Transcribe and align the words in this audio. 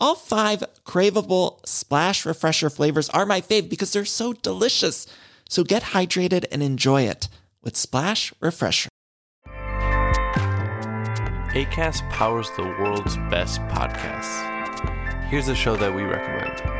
All 0.00 0.14
five 0.14 0.64
craveable 0.84 1.64
Splash 1.66 2.24
Refresher 2.24 2.70
flavors 2.70 3.10
are 3.10 3.26
my 3.26 3.42
fave 3.42 3.68
because 3.68 3.92
they're 3.92 4.06
so 4.06 4.32
delicious. 4.32 5.06
So 5.48 5.62
get 5.62 5.82
hydrated 5.82 6.46
and 6.50 6.62
enjoy 6.62 7.02
it 7.02 7.28
with 7.62 7.76
Splash 7.76 8.32
Refresher. 8.40 8.88
ACAST 11.52 12.08
powers 12.10 12.48
the 12.56 12.62
world's 12.62 13.16
best 13.28 13.60
podcasts. 13.62 15.26
Here's 15.28 15.48
a 15.48 15.54
show 15.54 15.76
that 15.76 15.94
we 15.94 16.04
recommend. 16.04 16.79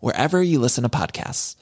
wherever 0.00 0.42
you 0.42 0.58
listen 0.58 0.82
to 0.82 0.88
podcasts. 0.88 1.56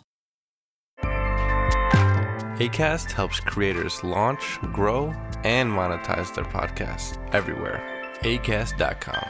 ACAST 2.58 3.12
helps 3.12 3.38
creators 3.38 4.02
launch, 4.02 4.58
grow, 4.72 5.14
and 5.44 5.70
monetize 5.70 6.34
their 6.34 6.44
podcasts 6.44 7.16
everywhere. 7.32 7.80
ACAST.com. 8.22 9.28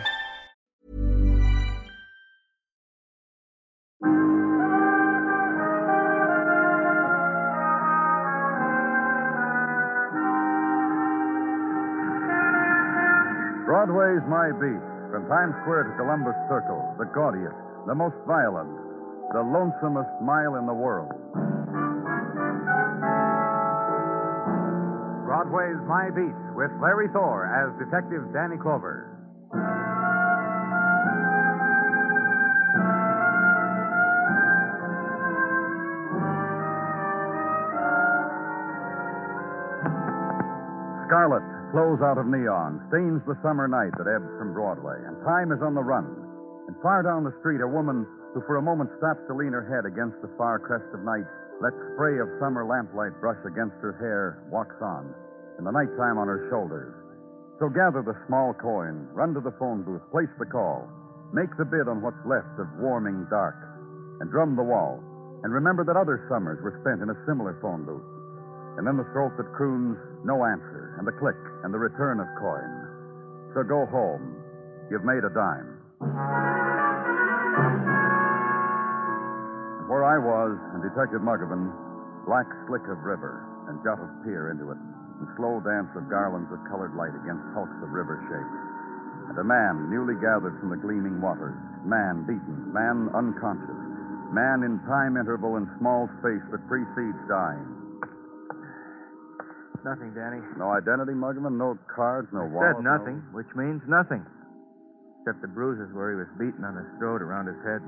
Broadway's 13.67 14.25
My 14.27 14.48
Beat. 14.57 14.81
From 15.13 15.29
Times 15.29 15.55
Square 15.63 15.85
to 15.89 15.97
Columbus 15.97 16.37
Circle, 16.48 16.97
the 16.98 17.05
gaudiest, 17.13 17.57
the 17.87 17.95
most 17.95 18.17
violent, 18.27 18.69
the 19.33 19.44
lonesomest 19.44 20.22
mile 20.22 20.56
in 20.56 20.66
the 20.66 20.72
world. 20.72 21.12
Broadway's 25.24 25.77
My 25.86 26.08
Beat 26.08 26.36
with 26.56 26.72
Larry 26.80 27.08
Thor 27.12 27.44
as 27.44 27.68
Detective 27.78 28.33
Danny 28.33 28.56
Clover. 28.56 29.14
Scarlet 41.06 41.45
flows 41.72 42.00
out 42.00 42.16
of 42.16 42.27
neon, 42.27 42.80
stains 42.89 43.20
the 43.28 43.36
summer 43.45 43.68
night 43.68 43.92
that 44.00 44.08
ebbs 44.08 44.28
from 44.40 44.52
Broadway, 44.52 44.96
and 45.05 45.16
time 45.24 45.52
is 45.52 45.60
on 45.60 45.74
the 45.74 45.84
run. 45.84 46.05
And 46.68 46.77
far 46.80 47.02
down 47.02 47.24
the 47.24 47.33
street, 47.40 47.60
a 47.60 47.68
woman 47.68 48.06
who 48.34 48.44
for 48.44 48.56
a 48.56 48.64
moment 48.64 48.90
stops 48.98 49.24
to 49.27 49.34
lean 49.34 49.52
her 49.52 49.64
head 49.64 49.89
against 49.89 50.20
the 50.20 50.33
far 50.36 50.58
crest 50.58 50.89
of 50.92 51.05
night, 51.05 51.27
lets 51.61 51.77
spray 51.94 52.20
of 52.20 52.28
summer 52.39 52.62
lamplight 52.62 53.16
brush 53.20 53.40
against 53.42 53.77
her 53.83 53.96
hair, 53.98 54.44
walks 54.52 54.77
on, 54.80 55.11
and 55.58 55.66
the 55.66 55.74
nighttime 55.74 56.18
on 56.18 56.28
her 56.28 56.46
shoulders. 56.52 56.94
So 57.58 57.66
gather 57.66 58.06
the 58.06 58.14
small 58.30 58.55
coin, 58.55 59.11
run 59.11 59.34
to 59.34 59.42
the 59.42 59.56
phone 59.58 59.83
booth, 59.83 60.05
place 60.14 60.30
the 60.39 60.46
call, 60.46 60.86
make 61.34 61.50
the 61.58 61.66
bid 61.66 61.90
on 61.90 61.98
what's 61.98 62.22
left 62.22 62.55
of 62.62 62.70
warming 62.78 63.27
dark, 63.27 63.58
and 64.22 64.30
drum 64.30 64.55
the 64.55 64.62
wall. 64.62 65.02
And 65.42 65.52
remember 65.52 65.83
that 65.84 65.98
other 65.98 66.27
summers 66.30 66.62
were 66.62 66.78
spent 66.83 67.02
in 67.02 67.10
a 67.10 67.18
similar 67.27 67.58
phone 67.58 67.83
booth. 67.83 68.06
And 68.78 68.86
then 68.86 68.96
the 68.96 69.10
throat 69.10 69.34
that 69.39 69.50
croons, 69.58 69.98
no 70.22 70.46
answer, 70.46 70.95
and 70.98 71.06
the 71.06 71.18
click, 71.18 71.39
and 71.66 71.74
the 71.74 71.83
return 71.83 72.22
of 72.22 72.30
coin. 72.39 72.70
So 73.55 73.66
go 73.66 73.86
home. 73.90 74.39
You've 74.90 75.05
made 75.05 75.27
a 75.27 75.34
dime. 75.34 75.78
Where 79.89 80.05
I 80.05 80.21
was, 80.21 80.53
and 80.77 80.85
Detective 80.85 81.25
Muggavan, 81.25 81.73
black 82.29 82.45
slick 82.69 82.85
of 82.93 83.01
river, 83.09 83.41
and 83.73 83.81
jut 83.81 83.97
of 83.97 84.13
pier 84.21 84.53
into 84.53 84.69
it, 84.69 84.77
and 84.77 85.27
slow 85.41 85.65
dance 85.65 85.89
of 85.97 86.13
garlands 86.13 86.53
of 86.53 86.61
colored 86.69 86.93
light 86.93 87.17
against 87.17 87.41
hulks 87.57 87.73
of 87.81 87.89
river 87.89 88.21
shapes. 88.29 88.57
And 89.33 89.41
a 89.41 89.49
man 89.49 89.89
newly 89.89 90.13
gathered 90.21 90.61
from 90.61 90.69
the 90.69 90.77
gleaming 90.77 91.25
waters, 91.25 91.57
man 91.89 92.29
beaten, 92.29 92.69
man 92.69 93.09
unconscious, 93.17 93.81
man 94.29 94.61
in 94.61 94.77
time 94.85 95.17
interval 95.17 95.57
and 95.57 95.65
small 95.81 96.05
space 96.20 96.45
that 96.53 96.69
precedes 96.69 97.25
dying. 97.25 97.65
Nothing, 99.89 100.13
Danny. 100.13 100.45
No 100.61 100.69
identity, 100.77 101.17
Muggavan, 101.17 101.57
no 101.57 101.81
cards, 101.89 102.29
no 102.29 102.45
wallet. 102.45 102.77
Said 102.77 102.85
nothing, 102.85 103.25
which 103.33 103.49
means 103.57 103.81
nothing. 103.89 104.20
Except 105.25 105.41
the 105.41 105.49
bruises 105.49 105.89
where 105.97 106.13
he 106.13 106.17
was 106.20 106.29
beaten 106.37 106.61
on 106.61 106.77
his 106.77 106.89
throat, 107.01 107.25
around 107.25 107.49
his 107.49 107.57
head. 107.65 107.81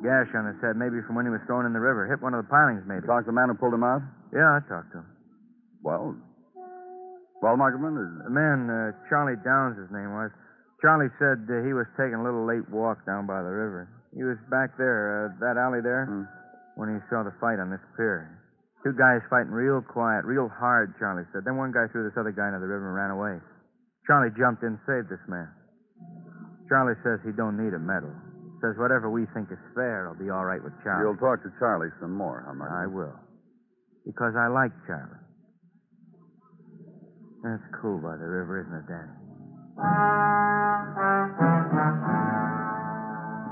Gash 0.00 0.32
on 0.32 0.48
his 0.48 0.56
head, 0.64 0.80
maybe 0.80 1.04
from 1.04 1.16
when 1.16 1.28
he 1.28 1.32
was 1.32 1.44
thrown 1.44 1.68
in 1.68 1.72
the 1.76 1.80
river. 1.80 2.08
Hit 2.08 2.24
one 2.24 2.32
of 2.32 2.40
the 2.40 2.48
pilings, 2.48 2.80
maybe. 2.88 3.04
Talk 3.04 3.28
to 3.28 3.30
the 3.30 3.36
man 3.36 3.52
who 3.52 3.56
pulled 3.56 3.76
him 3.76 3.84
out? 3.84 4.00
Yeah, 4.32 4.56
I 4.56 4.64
talked 4.64 4.92
to 4.96 5.04
him. 5.04 5.08
Well, 5.84 6.16
well, 7.40 7.56
Muggavan, 7.56 7.96
is... 7.96 8.10
The 8.24 8.32
man, 8.32 8.68
uh, 8.68 8.92
Charlie 9.08 9.40
Downs, 9.40 9.76
his 9.80 9.88
name 9.92 10.12
was. 10.12 10.32
Charlie 10.80 11.12
said 11.20 11.44
uh, 11.48 11.60
he 11.64 11.76
was 11.76 11.84
taking 11.96 12.16
a 12.16 12.24
little 12.24 12.44
late 12.48 12.64
walk 12.72 13.04
down 13.04 13.28
by 13.28 13.44
the 13.44 13.52
river. 13.52 13.88
He 14.16 14.24
was 14.24 14.40
back 14.48 14.76
there, 14.80 15.28
uh, 15.28 15.40
that 15.44 15.60
alley 15.60 15.84
there, 15.84 16.08
Hmm. 16.08 16.24
when 16.80 16.88
he 16.88 16.98
saw 17.12 17.20
the 17.20 17.32
fight 17.40 17.60
on 17.60 17.68
this 17.68 17.84
pier. 17.96 18.28
Two 18.80 18.96
guys 18.96 19.20
fighting 19.28 19.52
real 19.52 19.84
quiet, 19.84 20.24
real 20.24 20.48
hard, 20.48 20.96
Charlie 20.96 21.28
said. 21.32 21.44
Then 21.44 21.60
one 21.60 21.72
guy 21.72 21.84
threw 21.92 22.08
this 22.08 22.16
other 22.16 22.32
guy 22.32 22.48
into 22.48 22.60
the 22.60 22.68
river 22.68 22.88
and 22.88 22.96
ran 22.96 23.12
away. 23.12 23.36
Charlie 24.08 24.32
jumped 24.32 24.64
in, 24.64 24.80
and 24.80 24.82
saved 24.88 25.12
this 25.12 25.20
man. 25.28 25.48
Charlie 26.68 26.96
says 27.04 27.20
he 27.20 27.32
don't 27.36 27.60
need 27.60 27.76
a 27.76 27.78
medal. 27.78 28.12
Says 28.60 28.76
whatever 28.76 29.08
we 29.08 29.24
think 29.32 29.48
is 29.48 29.58
fair 29.74 30.12
will 30.12 30.20
be 30.20 30.28
all 30.28 30.44
right 30.44 30.62
with 30.62 30.76
Charlie. 30.84 31.08
You'll 31.08 31.16
talk 31.16 31.40
to 31.42 31.50
Charlie 31.58 31.88
some 31.96 32.12
more, 32.12 32.44
huh, 32.44 32.52
Muggavan? 32.52 32.84
I 32.84 32.86
will. 32.92 33.16
Because 34.04 34.36
I 34.36 34.52
like 34.52 34.72
Charlie. 34.86 35.16
That's 37.40 37.64
cool 37.80 37.96
by 38.04 38.20
the 38.20 38.28
river, 38.28 38.60
isn't 38.60 38.76
it, 38.84 38.84
Danny? 38.84 39.16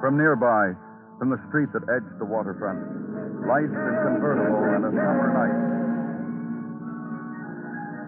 From 0.05 0.21
nearby, 0.21 0.77
from 1.17 1.33
the 1.33 1.41
street 1.49 1.73
that 1.73 1.89
edged 1.89 2.21
the 2.21 2.29
waterfront, 2.29 2.79
lights 3.49 3.73
and 3.73 3.97
convertible 4.05 4.61
and 4.77 4.85
a 4.85 4.93
summer 4.93 5.29
night. 5.33 5.57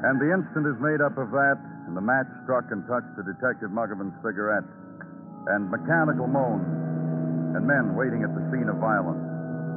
And 0.05 0.20
the 0.20 0.32
instant 0.32 0.69
is 0.69 0.76
made 0.85 1.00
up 1.00 1.17
of 1.17 1.32
that, 1.32 1.56
and 1.88 1.96
the 1.96 2.05
match 2.05 2.29
struck 2.44 2.69
and 2.70 2.85
touched 2.85 3.17
the 3.17 3.25
Detective 3.25 3.73
Muggavan's 3.73 4.17
cigarette, 4.20 4.69
and 5.49 5.69
mechanical 5.73 6.29
moans, 6.29 6.69
and 7.56 7.67
men 7.67 7.99
waiting 7.99 8.23
at 8.23 8.32
the 8.35 8.44
scene 8.52 8.69
of 8.70 8.79
violence, 8.79 9.20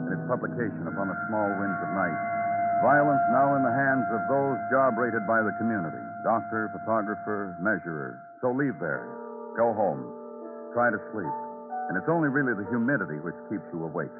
and 0.06 0.12
its 0.14 0.25
publication 0.30 0.86
upon 0.86 1.10
the 1.10 1.20
small 1.30 1.50
winds 1.58 1.80
of 1.81 1.90
night. 1.98 2.18
Violence 2.86 3.24
now 3.31 3.56
in 3.56 3.64
the 3.64 3.72
hands 3.72 4.08
of 4.12 4.22
those 4.28 4.60
job 4.70 4.98
rated 5.00 5.24
by 5.25 5.40
the 5.42 5.56
community 5.58 6.02
doctor, 6.24 6.72
photographer, 6.72 7.52
measurer. 7.60 8.16
So 8.40 8.56
leave 8.56 8.80
there. 8.80 9.04
Go 9.60 9.75
home. 9.75 10.08
Try 10.72 10.90
to 10.90 11.00
sleep. 11.12 11.36
and 11.90 11.98
it's 12.00 12.08
only 12.08 12.31
really 12.31 12.56
the 12.56 12.64
humidity 12.72 13.20
which 13.20 13.36
keeps 13.52 13.68
you 13.76 13.84
awake. 13.84 14.14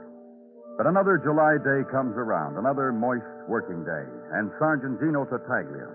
But 0.76 0.84
another 0.86 1.16
July 1.24 1.56
day 1.64 1.88
comes 1.88 2.12
around, 2.20 2.58
another 2.60 2.92
moist 2.92 3.24
working 3.48 3.86
day, 3.88 4.06
and 4.36 4.52
Sergeant 4.60 5.00
Gino 5.00 5.24
Tartaglia. 5.24 5.88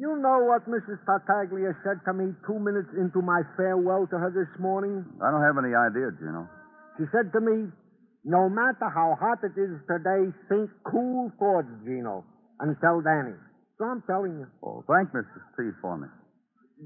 You 0.00 0.16
know 0.16 0.40
what 0.48 0.64
Mrs. 0.64 0.98
Tartaglia 1.04 1.76
said 1.84 2.00
to 2.06 2.12
me 2.16 2.32
two 2.46 2.58
minutes 2.58 2.88
into 2.96 3.20
my 3.20 3.42
farewell 3.60 4.06
to 4.08 4.16
her 4.16 4.32
this 4.32 4.48
morning? 4.58 5.04
I 5.20 5.30
don't 5.30 5.44
have 5.44 5.58
any 5.60 5.74
idea, 5.76 6.08
Gino. 6.16 6.48
She 6.98 7.04
said 7.12 7.32
to 7.32 7.40
me, 7.40 7.70
No 8.24 8.48
matter 8.48 8.88
how 8.92 9.16
hot 9.18 9.42
it 9.42 9.58
is 9.58 9.74
today, 9.88 10.30
think 10.48 10.70
cool 10.84 11.32
thoughts, 11.38 11.68
Gino, 11.84 12.24
and 12.60 12.76
tell 12.80 13.00
Danny. 13.00 13.34
So 13.78 13.84
I'm 13.86 14.02
telling 14.06 14.38
you. 14.38 14.46
Oh, 14.62 14.84
thank 14.86 15.10
Mrs. 15.10 15.42
T 15.56 15.70
for 15.80 15.96
me. 15.98 16.08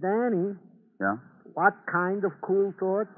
Danny, 0.00 0.54
Yeah? 1.00 1.16
what 1.54 1.74
kind 1.90 2.24
of 2.24 2.32
cool 2.40 2.72
thoughts? 2.78 3.10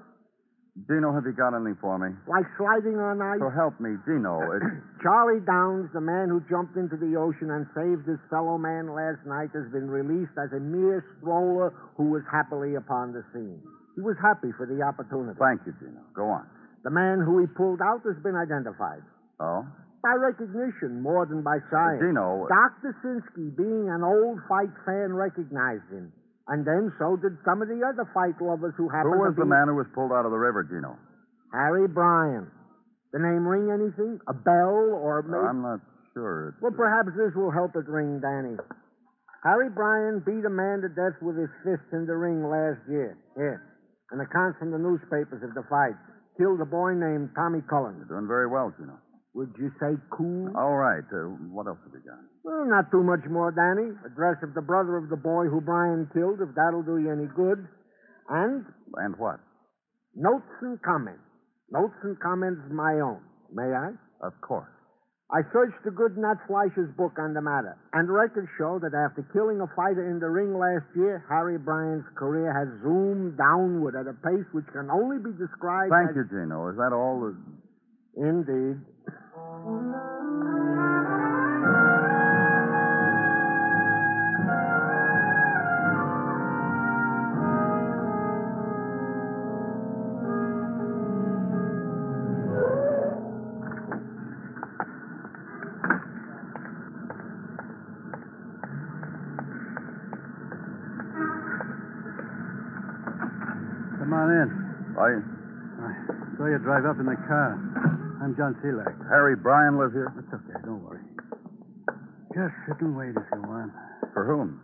Gino, 0.86 1.10
have 1.12 1.26
you 1.26 1.34
got 1.34 1.54
anything 1.54 1.74
for 1.80 1.98
me? 1.98 2.14
Like 2.30 2.46
sliding 2.56 2.98
on 3.02 3.18
ice? 3.18 3.42
So 3.42 3.50
help 3.50 3.78
me, 3.80 3.98
Gino. 4.06 4.38
It's... 4.54 4.66
Charlie 5.02 5.42
Downs, 5.42 5.90
the 5.94 6.00
man 6.00 6.28
who 6.30 6.38
jumped 6.50 6.76
into 6.78 6.94
the 6.96 7.18
ocean 7.18 7.50
and 7.50 7.66
saved 7.74 8.06
his 8.06 8.18
fellow 8.30 8.58
man 8.58 8.90
last 8.94 9.22
night, 9.26 9.50
has 9.54 9.66
been 9.74 9.90
released 9.90 10.34
as 10.38 10.50
a 10.54 10.60
mere 10.62 11.02
stroller 11.18 11.74
who 11.96 12.10
was 12.10 12.22
happily 12.30 12.74
upon 12.74 13.10
the 13.12 13.22
scene. 13.34 13.58
He 13.94 14.02
was 14.02 14.14
happy 14.22 14.54
for 14.54 14.66
the 14.66 14.78
opportunity. 14.82 15.34
Thank 15.38 15.66
you, 15.66 15.74
Gino. 15.82 15.98
Go 16.14 16.30
on. 16.30 16.46
The 16.84 16.90
man 16.90 17.20
who 17.20 17.40
he 17.40 17.46
pulled 17.46 17.80
out 17.82 18.02
has 18.06 18.16
been 18.22 18.36
identified. 18.36 19.02
Oh? 19.40 19.66
By 20.02 20.14
recognition 20.14 21.02
more 21.02 21.26
than 21.26 21.42
by 21.42 21.58
science. 21.70 21.98
Gino. 21.98 22.46
Dr. 22.46 22.94
Sinsky, 23.02 23.50
being 23.56 23.90
an 23.90 24.06
old 24.06 24.38
fight 24.46 24.70
fan, 24.86 25.12
recognized 25.12 25.90
him. 25.90 26.12
And 26.46 26.64
then 26.64 26.94
so 26.98 27.18
did 27.18 27.36
some 27.44 27.60
of 27.60 27.68
the 27.68 27.82
other 27.82 28.08
fight 28.14 28.38
lovers 28.40 28.72
who 28.78 28.88
happened 28.88 29.12
to. 29.12 29.18
Who 29.18 29.26
was 29.26 29.34
to 29.36 29.42
be... 29.42 29.44
the 29.44 29.50
man 29.50 29.66
who 29.68 29.76
was 29.76 29.90
pulled 29.92 30.14
out 30.14 30.24
of 30.24 30.30
the 30.30 30.38
river, 30.38 30.64
Gino? 30.64 30.96
Harry 31.52 31.88
Bryan. 31.88 32.46
The 33.12 33.18
name 33.18 33.44
ring 33.44 33.68
anything? 33.68 34.20
A 34.28 34.34
bell 34.34 34.96
or 34.96 35.26
maybe... 35.26 35.44
I'm 35.44 35.60
not 35.60 35.80
sure. 36.14 36.54
It's... 36.54 36.62
Well, 36.62 36.72
perhaps 36.72 37.12
this 37.18 37.34
will 37.34 37.50
help 37.50 37.74
it 37.74 37.88
ring, 37.90 38.20
Danny. 38.22 38.56
Harry 39.44 39.68
Bryan 39.70 40.22
beat 40.24 40.44
a 40.46 40.50
man 40.50 40.80
to 40.82 40.88
death 40.88 41.18
with 41.20 41.36
his 41.36 41.50
fist 41.64 41.84
in 41.92 42.06
the 42.06 42.16
ring 42.16 42.42
last 42.46 42.80
year. 42.88 43.18
Here. 43.36 43.62
An 44.10 44.20
account 44.20 44.56
from 44.58 44.70
the 44.72 44.80
newspapers 44.80 45.42
of 45.42 45.52
the 45.52 45.62
fight. 45.68 45.98
Killed 46.38 46.60
a 46.60 46.64
boy 46.64 46.94
named 46.94 47.30
Tommy 47.34 47.60
Cullen. 47.68 47.96
You're 47.98 48.06
doing 48.14 48.28
very 48.28 48.46
well, 48.46 48.72
Gino. 48.78 48.94
Would 49.34 49.54
you 49.58 49.70
say 49.80 49.98
cool? 50.10 50.50
All 50.56 50.74
right. 50.74 51.02
Uh, 51.12 51.34
what 51.52 51.66
else 51.66 51.78
have 51.84 51.92
you 51.92 52.00
got? 52.06 52.18
Well, 52.44 52.64
not 52.66 52.90
too 52.90 53.02
much 53.02 53.26
more, 53.28 53.50
Danny. 53.50 53.90
Address 54.06 54.38
of 54.42 54.54
the 54.54 54.62
brother 54.62 54.96
of 54.96 55.10
the 55.10 55.16
boy 55.18 55.46
who 55.46 55.60
Brian 55.60 56.08
killed, 56.14 56.40
if 56.40 56.54
that'll 56.54 56.82
do 56.82 56.98
you 56.98 57.10
any 57.10 57.26
good. 57.34 57.66
And 58.30 58.64
And 58.96 59.14
what? 59.18 59.40
notes 60.14 60.46
and 60.62 60.80
comments. 60.82 61.22
Notes 61.70 61.94
and 62.02 62.18
comments 62.20 62.60
my 62.72 62.94
own. 63.02 63.20
May 63.52 63.70
I? 63.74 63.90
Of 64.26 64.32
course. 64.40 64.70
I 65.30 65.42
searched 65.52 65.84
the 65.84 65.90
good 65.90 66.16
Nat 66.16 66.40
Fleischer's 66.48 66.88
book 66.96 67.18
on 67.18 67.34
the 67.34 67.42
matter, 67.42 67.76
and 67.92 68.08
records 68.08 68.48
show 68.56 68.78
that 68.80 68.96
after 68.96 69.28
killing 69.34 69.60
a 69.60 69.66
fighter 69.76 70.08
in 70.08 70.18
the 70.20 70.30
ring 70.30 70.56
last 70.56 70.88
year, 70.96 71.22
Harry 71.28 71.58
Bryan's 71.58 72.08
career 72.16 72.48
has 72.48 72.68
zoomed 72.80 73.36
downward 73.36 73.94
at 73.94 74.08
a 74.08 74.14
pace 74.24 74.48
which 74.52 74.64
can 74.72 74.88
only 74.88 75.18
be 75.18 75.36
described 75.36 75.92
Thank 75.92 76.10
as... 76.10 76.16
you, 76.16 76.24
Gino. 76.24 76.70
Is 76.70 76.76
that 76.76 76.96
all? 76.96 77.20
The... 77.20 77.36
Indeed. 78.16 78.80
Drive 106.68 106.84
up 106.84 107.00
in 107.00 107.08
the 107.08 107.16
car. 107.24 107.56
I'm 108.20 108.36
John 108.36 108.52
Selak. 108.60 108.92
Harry 109.08 109.40
Bryan 109.40 109.80
live 109.80 109.96
here? 109.96 110.12
It's 110.20 110.28
okay, 110.28 110.60
don't 110.68 110.84
worry. 110.84 111.00
Just 112.36 112.52
sit 112.68 112.76
and 112.84 112.92
wait 112.92 113.16
if 113.16 113.24
you 113.32 113.40
want. 113.40 113.72
For 114.12 114.28
whom? 114.28 114.60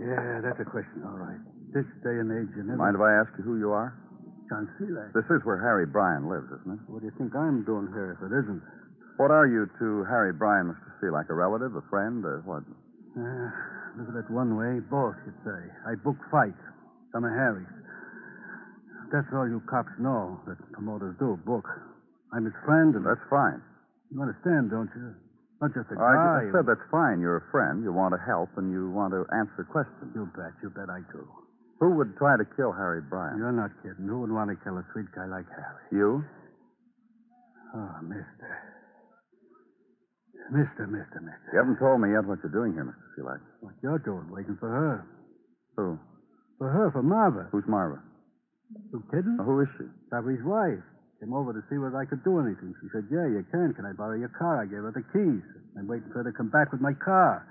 Yeah, 0.00 0.40
that's 0.40 0.56
a 0.56 0.64
question, 0.64 1.04
all 1.04 1.20
right. 1.20 1.36
This 1.76 1.84
day 2.00 2.16
and 2.16 2.32
age, 2.32 2.48
you 2.56 2.64
never... 2.64 2.80
Mind 2.80 2.96
if 2.96 3.04
I 3.04 3.20
ask 3.20 3.28
you 3.36 3.44
who 3.44 3.60
you 3.60 3.68
are? 3.68 3.92
John 4.48 4.64
Selak. 4.80 5.12
This 5.12 5.28
is 5.28 5.44
where 5.44 5.60
Harry 5.60 5.84
Bryan 5.84 6.24
lives, 6.24 6.48
isn't 6.56 6.80
it? 6.80 6.82
What 6.88 7.04
do 7.04 7.12
you 7.12 7.16
think 7.20 7.36
I'm 7.36 7.68
doing 7.68 7.92
here 7.92 8.16
if 8.16 8.24
it 8.24 8.32
isn't? 8.32 8.64
What 9.20 9.28
are 9.28 9.44
you 9.44 9.68
to 9.68 10.08
Harry 10.08 10.32
Bryan, 10.32 10.72
Mr. 10.72 11.12
Like 11.12 11.28
a 11.28 11.36
relative, 11.36 11.76
a 11.76 11.84
friend, 11.92 12.24
or 12.24 12.40
what? 12.48 12.64
Uh, 13.12 13.52
look 14.00 14.08
at 14.08 14.24
it 14.24 14.28
one 14.32 14.56
way, 14.56 14.80
both, 14.88 15.20
you'd 15.28 15.36
say. 15.44 15.68
I 15.84 16.00
book 16.00 16.16
fights. 16.32 16.64
Some 17.12 17.28
of 17.28 17.36
Harry's. 17.36 17.77
That's 19.12 19.28
all 19.32 19.48
you 19.48 19.62
cops 19.68 19.92
know 19.98 20.36
that 20.46 20.56
promoters 20.72 21.16
do, 21.18 21.38
book. 21.46 21.64
I'm 22.32 22.44
his 22.44 22.56
friend, 22.64 22.92
and 22.94 23.04
That's 23.06 23.24
fine. 23.32 23.60
you 24.12 24.20
understand, 24.20 24.68
don't 24.70 24.90
you? 24.92 25.16
Not 25.64 25.72
just 25.74 25.88
a 25.90 25.96
All 25.98 26.04
right, 26.06 26.44
guy. 26.44 26.48
I 26.48 26.52
said 26.54 26.68
that's 26.68 26.86
fine. 26.92 27.18
You're 27.18 27.40
a 27.42 27.46
friend. 27.50 27.82
You 27.82 27.90
want 27.92 28.12
to 28.14 28.20
help, 28.22 28.52
and 28.60 28.70
you 28.70 28.90
want 28.92 29.10
to 29.16 29.24
answer 29.34 29.64
questions. 29.66 30.12
You 30.14 30.28
bet, 30.36 30.52
you 30.62 30.70
bet 30.70 30.86
I 30.92 31.00
do. 31.10 31.24
Who 31.80 31.96
would 31.98 32.14
try 32.20 32.36
to 32.36 32.44
kill 32.54 32.70
Harry 32.70 33.00
Bryan? 33.02 33.38
You're 33.38 33.50
not 33.54 33.70
kidding. 33.82 34.06
Who 34.06 34.20
would 34.22 34.30
want 34.30 34.50
to 34.52 34.56
kill 34.62 34.76
a 34.78 34.84
sweet 34.92 35.08
guy 35.16 35.26
like 35.26 35.48
Harry? 35.50 35.82
You? 35.90 36.22
Oh, 37.74 37.96
mister. 38.06 38.50
Mister, 40.52 40.86
mister, 40.86 41.20
mister. 41.20 41.48
You 41.52 41.58
haven't 41.58 41.78
told 41.82 42.00
me 42.00 42.12
yet 42.12 42.24
what 42.24 42.38
you're 42.42 42.54
doing 42.54 42.72
here, 42.72 42.84
Mr. 42.86 43.06
Selak. 43.18 43.40
What 43.60 43.74
you're 43.82 43.98
doing, 44.00 44.30
waiting 44.30 44.56
for 44.60 44.68
her. 44.70 45.06
Who? 45.76 45.98
For 46.58 46.70
her, 46.70 46.90
for 46.92 47.02
Marva. 47.02 47.48
Who's 47.52 47.64
Marva? 47.68 48.00
Kidding? 49.10 49.40
Who 49.40 49.64
is 49.64 49.68
she? 49.80 49.88
Sabri's 50.12 50.44
wife. 50.44 50.84
Came 51.20 51.34
over 51.34 51.50
to 51.50 51.62
see 51.66 51.80
whether 51.80 51.98
I 51.98 52.06
could 52.06 52.22
do 52.22 52.38
anything. 52.38 52.76
She 52.78 52.88
said, 52.94 53.08
yeah, 53.10 53.26
you 53.26 53.42
can. 53.50 53.74
Can 53.74 53.82
I 53.88 53.92
borrow 53.96 54.14
your 54.14 54.30
car? 54.30 54.62
I 54.62 54.66
gave 54.70 54.86
her 54.86 54.94
the 54.94 55.02
keys. 55.10 55.42
I'm 55.74 55.88
waiting 55.90 56.06
for 56.14 56.22
her 56.22 56.30
to 56.30 56.36
come 56.36 56.52
back 56.52 56.70
with 56.70 56.80
my 56.80 56.94
car. 56.94 57.42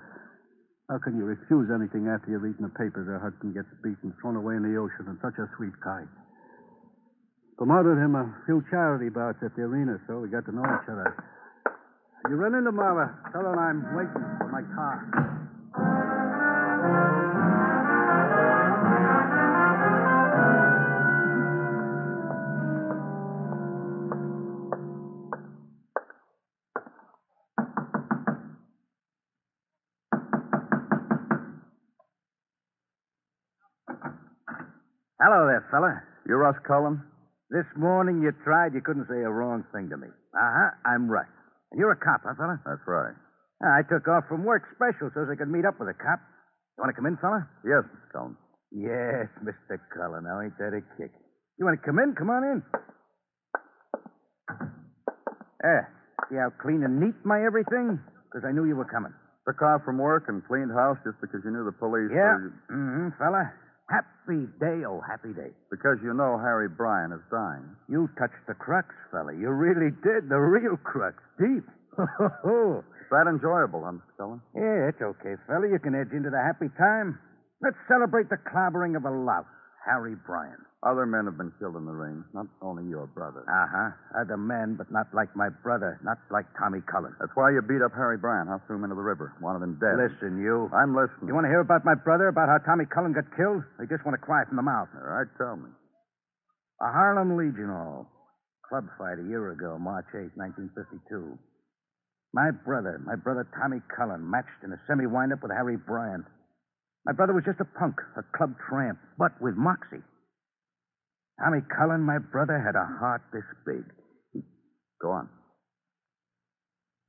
How 0.88 0.96
can 0.96 1.20
you 1.20 1.28
refuse 1.28 1.68
anything 1.68 2.08
after 2.08 2.32
you've 2.32 2.48
eaten 2.48 2.64
the 2.64 2.72
papers 2.72 3.04
her 3.04 3.20
husband 3.20 3.52
gets 3.52 3.68
beaten, 3.84 4.14
thrown 4.22 4.40
away 4.40 4.56
in 4.56 4.64
the 4.64 4.72
ocean, 4.80 5.04
and 5.04 5.20
such 5.20 5.36
a 5.36 5.44
sweet 5.60 5.76
guy? 5.84 6.00
Promoted 7.60 8.00
him 8.00 8.16
a 8.16 8.24
few 8.46 8.64
charity 8.70 9.12
bouts 9.12 9.42
at 9.44 9.52
the 9.52 9.68
arena, 9.68 10.00
so 10.08 10.24
we 10.24 10.32
got 10.32 10.46
to 10.48 10.54
know 10.54 10.64
each 10.64 10.88
other. 10.88 11.12
You 12.30 12.40
run 12.40 12.54
into 12.54 12.72
Marva. 12.72 13.12
Tell 13.32 13.44
her 13.44 13.52
I'm 13.52 13.84
waiting 13.92 14.24
for 14.40 14.48
my 14.48 14.64
car. 14.72 15.57
Hello 35.28 35.44
there, 35.44 35.60
fella. 35.68 35.92
You 36.24 36.40
Russ 36.40 36.56
Cullen? 36.64 37.04
This 37.52 37.68
morning 37.76 38.24
you 38.24 38.32
tried, 38.48 38.72
you 38.72 38.80
couldn't 38.80 39.12
say 39.12 39.20
a 39.20 39.28
wrong 39.28 39.60
thing 39.76 39.92
to 39.92 39.96
me. 40.00 40.08
Uh 40.32 40.40
huh, 40.56 40.70
I'm 40.88 41.04
Russ. 41.04 41.28
And 41.68 41.76
you're 41.76 41.92
a 41.92 42.00
cop, 42.00 42.24
huh, 42.24 42.32
fella? 42.32 42.56
That's 42.64 42.80
right. 42.88 43.12
I 43.60 43.84
took 43.92 44.08
off 44.08 44.24
from 44.24 44.48
work 44.48 44.64
special 44.72 45.12
so 45.12 45.20
as 45.20 45.28
I 45.28 45.36
could 45.36 45.52
meet 45.52 45.68
up 45.68 45.76
with 45.76 45.92
a 45.92 45.98
cop. 46.00 46.16
You 46.16 46.80
want 46.80 46.88
to 46.88 46.96
come 46.96 47.04
in, 47.04 47.20
fella? 47.20 47.44
Yes, 47.60 47.84
Mr. 47.92 48.08
Cullen. 48.08 48.34
Yes, 48.72 49.28
Mr. 49.44 49.76
Cullen. 49.92 50.24
Now, 50.24 50.40
ain't 50.40 50.56
that 50.64 50.72
a 50.72 50.80
kick? 50.96 51.12
You 51.60 51.68
want 51.68 51.76
to 51.76 51.84
come 51.84 52.00
in? 52.00 52.16
Come 52.16 52.32
on 52.32 52.42
in. 52.48 52.58
There. 55.60 55.92
See 56.32 56.40
how 56.40 56.48
clean 56.56 56.80
and 56.88 57.04
neat 57.04 57.20
my 57.28 57.44
everything? 57.44 58.00
Because 58.32 58.48
I 58.48 58.52
knew 58.56 58.64
you 58.64 58.80
were 58.80 58.88
coming. 58.88 59.12
Took 59.44 59.60
off 59.60 59.84
from 59.84 60.00
work 60.00 60.24
and 60.32 60.40
cleaned 60.48 60.72
house 60.72 60.96
just 61.04 61.20
because 61.20 61.44
you 61.44 61.52
knew 61.52 61.68
the 61.68 61.76
police. 61.76 62.08
Yeah. 62.16 62.32
were- 62.32 62.56
Mm-hmm, 62.72 63.20
fella. 63.20 63.52
Happy 63.88 64.44
day, 64.60 64.84
oh, 64.84 65.00
happy 65.00 65.32
day. 65.32 65.48
Because 65.70 65.96
you 66.04 66.12
know 66.12 66.36
Harry 66.36 66.68
Bryan 66.68 67.12
is 67.12 67.24
dying. 67.32 67.64
You 67.88 68.08
touched 68.20 68.44
the 68.46 68.52
crux, 68.54 68.92
fella. 69.10 69.32
You 69.32 69.48
really 69.48 69.90
did. 70.04 70.28
The 70.28 70.36
real 70.36 70.76
crux. 70.84 71.16
Deep. 71.40 71.64
Is 71.96 72.04
that 73.10 73.26
enjoyable, 73.26 73.82
huh, 73.82 73.96
Mr. 73.96 74.12
Cullen? 74.20 74.40
Yeah, 74.54 74.92
it's 74.92 75.00
okay, 75.00 75.40
fella. 75.48 75.66
You 75.66 75.80
can 75.80 75.96
edge 75.96 76.12
into 76.12 76.28
the 76.28 76.38
happy 76.38 76.68
time. 76.76 77.18
Let's 77.64 77.80
celebrate 77.88 78.28
the 78.28 78.36
clobbering 78.36 78.94
of 78.94 79.02
a 79.08 79.10
louse, 79.10 79.48
Harry 79.88 80.14
Bryan. 80.26 80.60
Other 80.86 81.10
men 81.10 81.26
have 81.26 81.34
been 81.34 81.50
killed 81.58 81.74
in 81.74 81.88
the 81.88 81.96
ring, 81.96 82.22
not 82.36 82.46
only 82.62 82.86
your 82.86 83.08
brother. 83.10 83.42
Uh 83.50 83.66
huh. 83.66 83.90
Other 84.22 84.36
men, 84.36 84.76
but 84.78 84.92
not 84.92 85.10
like 85.10 85.34
my 85.34 85.48
brother, 85.48 85.98
not 86.04 86.22
like 86.30 86.46
Tommy 86.54 86.78
Cullen. 86.86 87.16
That's 87.18 87.34
why 87.34 87.50
you 87.50 87.58
beat 87.66 87.82
up 87.82 87.90
Harry 87.96 88.14
Bryan, 88.20 88.46
huh? 88.46 88.62
Threw 88.68 88.76
him 88.76 88.84
into 88.84 88.94
the 88.94 89.02
river. 89.02 89.34
Wanted 89.42 89.64
him 89.66 89.74
dead. 89.82 89.98
Listen, 89.98 90.38
you. 90.38 90.70
I'm 90.70 90.94
listening. 90.94 91.26
You 91.26 91.34
want 91.34 91.48
to 91.48 91.52
hear 91.52 91.64
about 91.64 91.82
my 91.82 91.96
brother, 91.98 92.28
about 92.30 92.46
how 92.46 92.62
Tommy 92.62 92.86
Cullen 92.86 93.10
got 93.10 93.26
killed? 93.34 93.66
You 93.80 93.90
just 93.90 94.06
want 94.06 94.14
to 94.14 94.22
cry 94.22 94.44
from 94.46 94.54
the 94.54 94.62
mouth? 94.62 94.86
All 94.94 95.02
right, 95.18 95.26
tell 95.34 95.56
me. 95.56 95.72
A 96.78 96.92
Harlem 96.92 97.34
Legion 97.34 97.72
Hall. 97.74 98.06
Club 98.68 98.84
fight 99.00 99.18
a 99.18 99.26
year 99.26 99.50
ago, 99.50 99.80
March 99.80 100.06
8, 100.14 100.30
1952. 100.36 101.34
My 102.34 102.52
brother, 102.52 103.00
my 103.02 103.16
brother 103.16 103.48
Tommy 103.56 103.80
Cullen, 103.90 104.22
matched 104.22 104.62
in 104.62 104.70
a 104.70 104.78
semi 104.86 105.06
windup 105.06 105.42
with 105.42 105.50
Harry 105.50 105.76
Bryan. 105.76 106.22
My 107.08 107.16
brother 107.16 107.32
was 107.32 107.48
just 107.48 107.56
a 107.56 107.64
punk, 107.64 107.96
a 108.20 108.22
club 108.36 108.52
tramp, 108.68 109.00
but 109.16 109.32
with 109.40 109.56
moxie. 109.56 110.04
Tommy 111.40 111.64
Cullen, 111.72 112.04
my 112.04 112.20
brother, 112.20 112.60
had 112.60 112.76
a 112.76 112.84
heart 112.84 113.24
this 113.32 113.48
big. 113.64 113.80
He... 114.36 114.44
Go 115.00 115.16
on. 115.16 115.28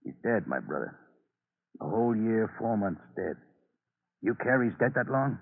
He's 0.07 0.15
dead, 0.23 0.47
my 0.47 0.63
brother. 0.63 0.95
A 1.83 1.89
whole 1.89 2.15
year, 2.15 2.47
four 2.57 2.77
months 2.77 3.03
dead. 3.19 3.35
You 4.23 4.39
care 4.39 4.63
he's 4.63 4.77
dead 4.79 4.95
that 4.95 5.11
long? 5.11 5.37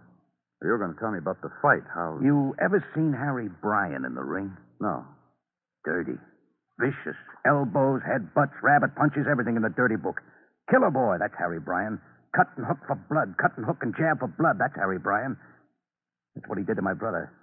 You're 0.63 0.81
going 0.81 0.93
to 0.93 0.99
tell 0.99 1.11
me 1.13 1.21
about 1.21 1.37
the 1.45 1.53
fight, 1.61 1.85
how. 1.93 2.17
You 2.17 2.57
ever 2.57 2.81
seen 2.95 3.13
Harry 3.13 3.49
Bryan 3.61 4.05
in 4.09 4.15
the 4.15 4.25
ring? 4.25 4.57
No. 4.81 5.05
Dirty. 5.85 6.17
Vicious. 6.81 7.17
Elbows, 7.45 8.01
head 8.01 8.33
butts, 8.33 8.57
rabbit 8.63 8.95
punches, 8.97 9.29
everything 9.29 9.55
in 9.55 9.61
the 9.61 9.73
dirty 9.77 9.97
book. 10.01 10.17
Killer 10.71 10.89
boy, 10.89 11.17
that's 11.21 11.37
Harry 11.37 11.59
Bryan. 11.59 12.01
Cut 12.37 12.53
and 12.53 12.69
hook 12.69 12.85
for 12.85 13.01
blood. 13.09 13.33
Cut 13.41 13.57
and 13.57 13.65
hook 13.65 13.81
and 13.81 13.97
jab 13.97 14.21
for 14.21 14.29
blood. 14.29 14.61
That's 14.61 14.77
Harry 14.77 15.01
Bryan. 15.01 15.33
That's 16.37 16.45
what 16.45 16.61
he 16.61 16.63
did 16.63 16.77
to 16.77 16.85
my 16.85 16.93
brother. 16.93 17.33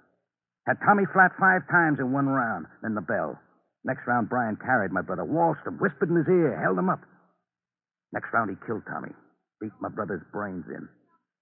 Had 0.65 0.79
Tommy 0.87 1.03
flat 1.11 1.35
five 1.35 1.67
times 1.67 1.99
in 1.99 2.15
one 2.15 2.31
round, 2.31 2.65
then 2.81 2.95
the 2.95 3.03
bell. 3.03 3.35
Next 3.83 4.07
round, 4.07 4.31
Bryan 4.31 4.55
carried 4.55 4.95
my 4.95 5.03
brother, 5.03 5.27
waltzed 5.27 5.67
him, 5.67 5.77
whispered 5.77 6.09
in 6.09 6.15
his 6.15 6.31
ear, 6.31 6.57
held 6.57 6.79
him 6.79 6.89
up. 6.89 7.03
Next 8.15 8.31
round, 8.33 8.49
he 8.49 8.57
killed 8.65 8.81
Tommy. 8.87 9.11
Beat 9.61 9.75
my 9.79 9.89
brother's 9.89 10.23
brains 10.31 10.65
in. 10.71 10.87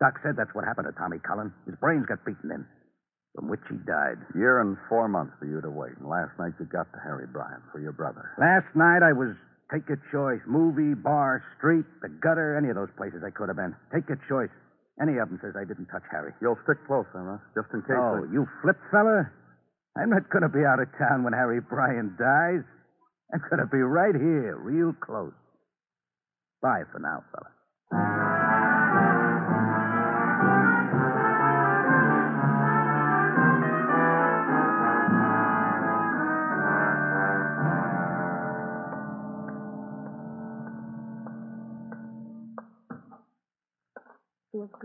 Doc 0.01 0.19
said 0.25 0.36
that's 0.36 0.51
what 0.51 0.65
happened 0.65 0.89
to 0.89 0.98
Tommy 1.00 1.22
Cullen. 1.24 1.53
His 1.69 1.77
brains 1.79 2.10
got 2.10 2.25
beaten 2.25 2.51
in, 2.51 2.65
from 3.38 3.48
which 3.48 3.63
he 3.69 3.77
died. 3.88 4.17
Year 4.36 4.60
and 4.60 4.75
four 4.89 5.07
months 5.07 5.38
for 5.39 5.45
you 5.45 5.62
to 5.62 5.69
wait, 5.69 5.95
and 5.95 6.10
last 6.10 6.36
night 6.36 6.57
you 6.60 6.65
got 6.65 6.91
to 6.91 7.00
Harry 7.00 7.29
Bryan 7.31 7.62
for 7.72 7.79
your 7.79 7.93
brother. 7.93 8.33
Last 8.36 8.67
night, 8.75 9.05
I 9.05 9.13
was 9.13 9.38
take 9.74 9.89
your 9.89 9.98
choice 10.13 10.42
movie, 10.46 10.94
bar, 10.94 11.42
street, 11.58 11.86
the 12.06 12.10
gutter, 12.22 12.56
any 12.56 12.70
of 12.70 12.75
those 12.77 12.94
places 12.96 13.25
I 13.25 13.32
could 13.34 13.50
have 13.50 13.58
been. 13.58 13.74
Take 13.89 14.06
your 14.08 14.22
choice. 14.30 14.53
Any 15.01 15.18
of 15.18 15.27
them 15.27 15.42
says 15.42 15.58
I 15.58 15.65
didn't 15.65 15.89
touch 15.89 16.06
Harry. 16.13 16.32
You'll 16.39 16.60
stick 16.63 16.77
close, 16.86 17.10
then, 17.18 17.24
Russ, 17.25 17.42
just 17.58 17.74
in 17.74 17.82
case. 17.82 17.98
Oh, 17.98 18.22
they- 18.22 18.32
you 18.32 18.46
flip 18.62 18.77
fella? 18.94 19.25
I'm 19.98 20.10
not 20.10 20.30
going 20.30 20.46
to 20.46 20.50
be 20.53 20.65
out 20.65 20.80
of 20.80 20.89
town 20.98 21.24
when 21.24 21.34
Harry 21.34 21.62
Bryan 21.62 22.15
dies. 22.18 22.62
I'm 23.34 23.42
going 23.50 23.62
to 23.62 23.70
be 23.70 23.82
right 23.82 24.13
here, 24.13 24.58
real 24.58 24.94
close. 24.94 25.34
Bye 26.62 26.84
for 26.92 27.00
now, 27.00 27.24
fella. 27.34 27.50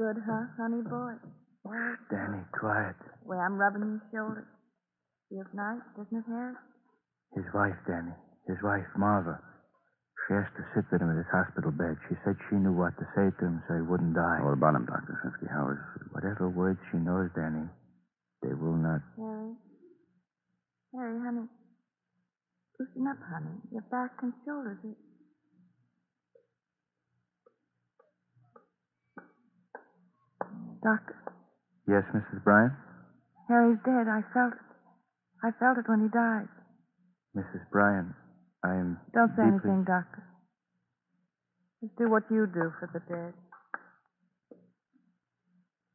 Good, 0.09 0.25
huh, 0.25 0.49
honey 0.57 0.81
boy? 0.89 1.13
Danny, 2.09 2.41
quiet. 2.57 2.97
Way 3.29 3.37
I'm 3.37 3.61
rubbing 3.61 4.01
your 4.01 4.05
shoulder. 4.09 4.49
Feels 5.29 5.53
nice, 5.53 5.85
doesn't 5.93 6.17
it, 6.17 6.25
Harry? 6.25 6.57
His 7.37 7.45
wife, 7.53 7.77
Danny. 7.85 8.17
His 8.49 8.57
wife, 8.65 8.89
Marva. 8.97 9.37
She 10.25 10.33
asked 10.33 10.57
to 10.57 10.65
sit 10.73 10.89
with 10.89 11.05
him 11.05 11.13
at 11.13 11.21
his 11.21 11.29
hospital 11.29 11.73
bed. 11.77 12.01
She 12.09 12.17
said 12.25 12.41
she 12.49 12.57
knew 12.57 12.73
what 12.73 12.97
to 12.97 13.05
say 13.13 13.29
to 13.29 13.43
him 13.45 13.61
so 13.69 13.77
he 13.77 13.85
wouldn't 13.85 14.17
die. 14.17 14.41
What 14.41 14.57
about 14.57 14.81
him, 14.81 14.89
Dr. 14.89 15.13
Sinsky? 15.21 15.45
How 15.53 15.77
is. 15.77 15.81
Whatever 16.17 16.49
words 16.49 16.81
she 16.89 16.97
knows, 16.97 17.29
Danny, 17.37 17.69
they 18.41 18.57
will 18.57 18.81
not. 18.81 19.05
Harry? 19.21 19.53
Harry, 20.97 21.21
honey. 21.21 21.49
Loosen 22.81 23.05
up, 23.13 23.21
honey. 23.29 23.61
Your 23.73 23.85
back 23.93 24.17
and 24.25 24.33
shoulders. 24.49 24.81
Are... 24.89 25.08
Doctor, 30.83 31.17
Yes, 31.89 32.05
Mrs. 32.13 32.45
Bryan? 32.45 32.77
Harry's 33.49 33.81
dead. 33.81 34.07
I 34.13 34.21
felt 34.37 34.53
it. 34.53 34.67
I 35.43 35.51
felt 35.59 35.79
it 35.79 35.89
when 35.89 36.03
he 36.05 36.09
died. 36.13 36.49
Mrs. 37.35 37.65
Bryan, 37.73 38.15
I 38.63 38.75
am. 38.75 39.01
Don't 39.15 39.31
say 39.37 39.49
deeply- 39.49 39.71
anything, 39.73 39.85
Doctor. 39.85 40.23
Just 41.81 41.97
do 41.97 42.11
what 42.11 42.25
you 42.31 42.47
do 42.47 42.73
for 42.79 42.91
the 42.93 43.01
dead. 43.09 43.35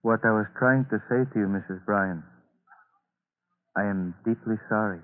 What 0.01 0.25
I 0.25 0.31
was 0.31 0.47
trying 0.57 0.85
to 0.85 0.97
say 1.09 1.23
to 1.31 1.39
you, 1.39 1.47
Mrs. 1.47 1.85
Bryan, 1.85 2.23
I 3.77 3.83
am 3.83 4.15
deeply 4.25 4.57
sorry. 4.67 5.01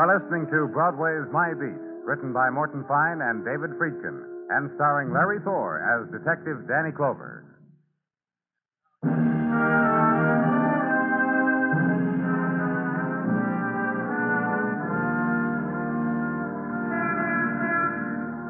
You 0.00 0.08
are 0.08 0.16
listening 0.16 0.48
to 0.48 0.64
Broadway's 0.72 1.28
My 1.28 1.52
Beat, 1.52 1.76
written 2.08 2.32
by 2.32 2.48
Morton 2.48 2.88
Fine 2.88 3.20
and 3.20 3.44
David 3.44 3.76
Friedkin, 3.76 4.48
and 4.48 4.72
starring 4.80 5.12
Larry 5.12 5.44
Thor 5.44 5.76
as 5.76 6.08
Detective 6.08 6.64
Danny 6.64 6.88
Clover. 6.88 7.44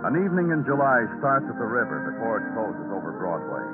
An 0.06 0.22
evening 0.22 0.54
in 0.54 0.62
July 0.62 1.02
starts 1.18 1.50
at 1.50 1.58
the 1.58 1.66
river 1.66 2.14
before 2.14 2.38
it 2.38 2.46
closes 2.54 2.94
over 2.94 3.10
Broadway, 3.18 3.66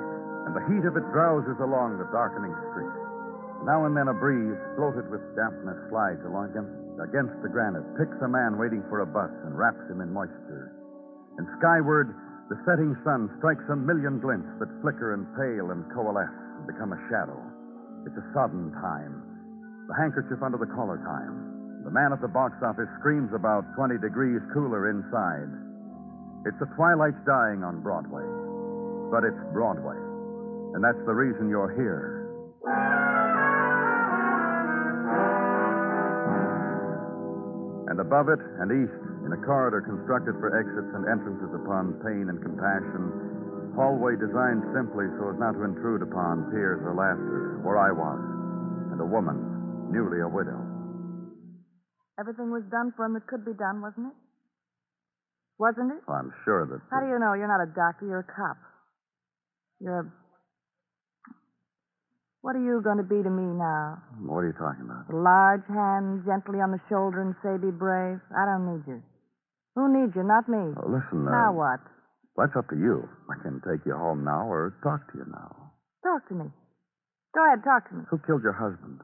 and 0.48 0.56
the 0.56 0.64
heat 0.72 0.88
of 0.88 0.96
it 0.96 1.04
drowses 1.12 1.60
along 1.60 2.00
the 2.00 2.08
darkening 2.08 2.56
street. 2.72 2.96
Now 3.68 3.84
and 3.84 3.92
then 3.92 4.08
a 4.08 4.16
breeze, 4.16 4.56
floated 4.80 5.12
with 5.12 5.20
dampness, 5.36 5.76
slides 5.92 6.24
along 6.24 6.56
against, 6.56 6.85
against 7.02 7.36
the 7.42 7.52
granite, 7.52 7.84
picks 8.00 8.16
a 8.24 8.28
man 8.28 8.56
waiting 8.56 8.82
for 8.88 9.04
a 9.04 9.08
bus 9.08 9.32
and 9.44 9.56
wraps 9.56 9.84
him 9.88 10.00
in 10.00 10.12
moisture. 10.12 10.72
And 11.36 11.46
skyward, 11.60 12.14
the 12.48 12.56
setting 12.64 12.96
sun 13.04 13.28
strikes 13.38 13.66
a 13.68 13.76
million 13.76 14.22
glints 14.22 14.48
that 14.62 14.70
flicker 14.80 15.12
and 15.12 15.26
pale 15.34 15.74
and 15.74 15.84
coalesce 15.92 16.32
and 16.56 16.66
become 16.66 16.94
a 16.94 17.04
shadow. 17.10 17.36
It's 18.06 18.16
a 18.16 18.26
sodden 18.32 18.70
time, 18.78 19.18
the 19.90 19.96
handkerchief 19.98 20.38
under 20.40 20.58
the 20.58 20.70
collar 20.70 21.02
time. 21.02 21.82
The 21.84 21.94
man 21.94 22.12
at 22.12 22.22
the 22.22 22.30
box 22.30 22.54
office 22.62 22.90
screams 22.98 23.30
about 23.34 23.62
20 23.76 23.98
degrees 23.98 24.42
cooler 24.54 24.90
inside. 24.90 25.50
It's 26.46 26.58
the 26.58 26.70
twilight 26.74 27.14
dying 27.26 27.62
on 27.62 27.82
Broadway. 27.82 28.26
But 29.10 29.22
it's 29.22 29.38
Broadway. 29.54 29.98
And 30.74 30.82
that's 30.82 30.98
the 31.06 31.14
reason 31.14 31.48
you're 31.48 31.70
here. 31.74 32.26
And 37.86 38.02
above 38.02 38.28
it 38.28 38.42
and 38.58 38.68
east, 38.74 38.98
in 39.22 39.30
a 39.30 39.40
corridor 39.46 39.82
constructed 39.82 40.34
for 40.42 40.54
exits 40.54 40.90
and 40.94 41.06
entrances 41.06 41.54
upon 41.54 41.98
pain 42.02 42.26
and 42.30 42.38
compassion, 42.42 43.74
hallway 43.78 44.18
designed 44.18 44.62
simply 44.74 45.06
so 45.18 45.30
as 45.30 45.38
not 45.38 45.54
to 45.54 45.62
intrude 45.62 46.02
upon 46.02 46.50
tears 46.50 46.82
or 46.82 46.94
laughter, 46.98 47.62
where 47.62 47.78
I 47.78 47.94
was, 47.94 48.22
and 48.90 48.98
a 48.98 49.06
woman, 49.06 49.38
newly 49.90 50.18
a 50.18 50.28
widow. 50.30 50.58
Everything 52.18 52.50
was 52.50 52.64
done 52.72 52.92
for 52.96 53.04
him 53.04 53.14
that 53.14 53.26
could 53.28 53.44
be 53.44 53.52
done, 53.52 53.82
wasn't 53.82 54.08
it? 54.10 54.16
Wasn't 55.58 55.92
it? 55.92 56.02
I'm 56.08 56.32
sure 56.44 56.66
that. 56.66 56.80
How 56.90 57.00
do 57.00 57.08
you 57.08 57.18
know? 57.18 57.32
You're 57.34 57.48
not 57.48 57.62
a 57.62 57.70
doctor, 57.70 58.06
you're 58.06 58.24
a 58.24 58.30
cop. 58.30 58.56
You're 59.80 60.00
a. 60.00 60.06
What 62.46 62.54
are 62.54 62.62
you 62.62 62.78
going 62.78 63.02
to 63.02 63.08
be 63.10 63.18
to 63.18 63.26
me 63.26 63.42
now? 63.58 63.98
What 64.22 64.46
are 64.46 64.46
you 64.46 64.54
talking 64.54 64.86
about? 64.86 65.10
A 65.10 65.18
large 65.18 65.66
hand 65.66 66.22
gently 66.22 66.62
on 66.62 66.70
the 66.70 66.78
shoulder 66.86 67.18
and 67.18 67.34
say, 67.42 67.58
be 67.58 67.74
brave? 67.74 68.22
I 68.30 68.46
don't 68.46 68.70
need 68.70 68.86
you. 68.86 69.02
Who 69.74 69.90
needs 69.90 70.14
you? 70.14 70.22
Not 70.22 70.46
me. 70.46 70.62
Oh, 70.78 70.86
listen, 70.86 71.26
uh, 71.26 71.34
Now 71.34 71.50
what? 71.50 71.82
That's 72.38 72.54
up 72.54 72.70
to 72.70 72.78
you. 72.78 73.02
I 73.26 73.34
can 73.42 73.58
take 73.66 73.82
you 73.82 73.98
home 73.98 74.22
now 74.22 74.46
or 74.46 74.78
talk 74.86 75.10
to 75.10 75.18
you 75.18 75.26
now. 75.26 75.74
Talk 76.06 76.22
to 76.30 76.38
me. 76.38 76.46
Go 77.34 77.42
ahead, 77.50 77.66
talk 77.66 77.90
to 77.90 77.98
me. 77.98 78.02
Who 78.14 78.22
killed 78.22 78.46
your 78.46 78.54
husband? 78.54 79.02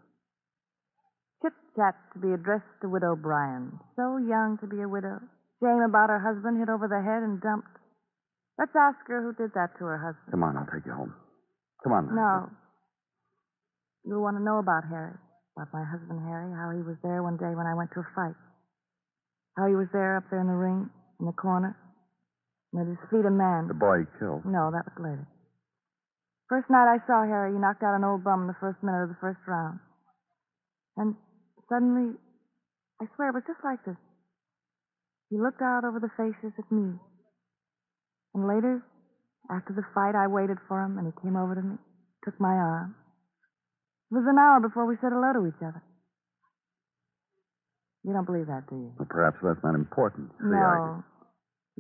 Chit 1.43 1.51
chat 1.75 1.99
to 2.15 2.23
be 2.23 2.31
addressed 2.31 2.71
to 2.83 2.87
Widow 2.87 3.19
Bryan. 3.19 3.75
So 3.99 4.23
young 4.23 4.63
to 4.63 4.71
be 4.71 4.87
a 4.87 4.89
widow. 4.89 5.19
Shame 5.59 5.83
about 5.83 6.15
her 6.15 6.23
husband 6.23 6.63
hit 6.63 6.71
over 6.71 6.87
the 6.87 7.03
head 7.03 7.27
and 7.27 7.43
dumped. 7.43 7.75
Let's 8.55 8.79
ask 8.79 9.03
her 9.11 9.19
who 9.19 9.35
did 9.35 9.51
that 9.59 9.75
to 9.83 9.91
her 9.91 9.99
husband. 9.99 10.31
Come 10.31 10.47
on, 10.47 10.55
I'll 10.55 10.71
take 10.71 10.87
you 10.87 10.95
home. 10.95 11.11
Come 11.83 11.91
on. 11.99 12.07
No. 12.15 12.47
You 14.05 14.19
want 14.19 14.37
to 14.37 14.43
know 14.43 14.59
about 14.59 14.85
Harry. 14.91 15.15
About 15.55 15.69
my 15.71 15.85
husband, 15.85 16.19
Harry, 16.27 16.49
how 16.51 16.73
he 16.73 16.83
was 16.83 16.97
there 17.05 17.23
one 17.23 17.37
day 17.37 17.53
when 17.53 17.69
I 17.69 17.77
went 17.77 17.93
to 17.93 18.01
a 18.01 18.09
fight. 18.17 18.39
How 19.57 19.69
he 19.69 19.77
was 19.77 19.87
there 19.93 20.17
up 20.17 20.25
there 20.33 20.41
in 20.41 20.49
the 20.49 20.57
ring, 20.57 20.89
in 21.21 21.27
the 21.27 21.37
corner. 21.37 21.77
And 22.73 22.81
at 22.83 22.89
his 22.89 23.03
feet, 23.13 23.29
a 23.29 23.31
man. 23.31 23.69
The 23.69 23.77
boy 23.77 24.09
he 24.09 24.09
killed. 24.17 24.49
No, 24.49 24.73
that 24.73 24.89
was 24.89 24.97
later. 24.97 25.29
First 26.49 26.73
night 26.73 26.89
I 26.89 27.05
saw 27.05 27.25
Harry, 27.25 27.53
he 27.53 27.61
knocked 27.61 27.85
out 27.85 27.97
an 27.97 28.05
old 28.05 28.25
bum 28.25 28.43
in 28.43 28.49
the 28.49 28.57
first 28.61 28.81
minute 28.83 29.05
of 29.05 29.13
the 29.13 29.21
first 29.21 29.41
round. 29.47 29.79
And 30.97 31.15
suddenly, 31.69 32.17
I 33.01 33.05
swear 33.17 33.29
it 33.29 33.37
was 33.37 33.47
just 33.47 33.61
like 33.65 33.85
this. 33.85 33.97
he 35.29 35.37
looked 35.41 35.61
out 35.61 35.85
over 35.85 36.01
the 36.01 36.13
faces 36.17 36.53
at 36.57 36.69
me. 36.73 36.97
And 38.35 38.49
later, 38.49 38.85
after 39.53 39.73
the 39.73 39.85
fight, 39.95 40.17
I 40.17 40.29
waited 40.29 40.57
for 40.69 40.81
him, 40.81 40.97
and 40.97 41.07
he 41.07 41.13
came 41.21 41.37
over 41.37 41.55
to 41.55 41.63
me, 41.63 41.77
took 42.25 42.41
my 42.41 42.57
arm. 42.57 42.97
It 44.13 44.21
was 44.21 44.29
an 44.29 44.37
hour 44.37 44.61
before 44.61 44.85
we 44.85 45.01
said 45.01 45.09
hello 45.09 45.33
to 45.33 45.49
each 45.49 45.63
other. 45.65 45.81
You 48.05 48.13
don't 48.13 48.29
believe 48.29 48.45
that, 48.53 48.69
do 48.69 48.77
you? 48.77 48.93
Well, 49.01 49.09
perhaps 49.09 49.41
that's 49.41 49.65
not 49.65 49.73
important. 49.73 50.29
See, 50.37 50.53
I- 50.53 51.01
no. 51.01 51.05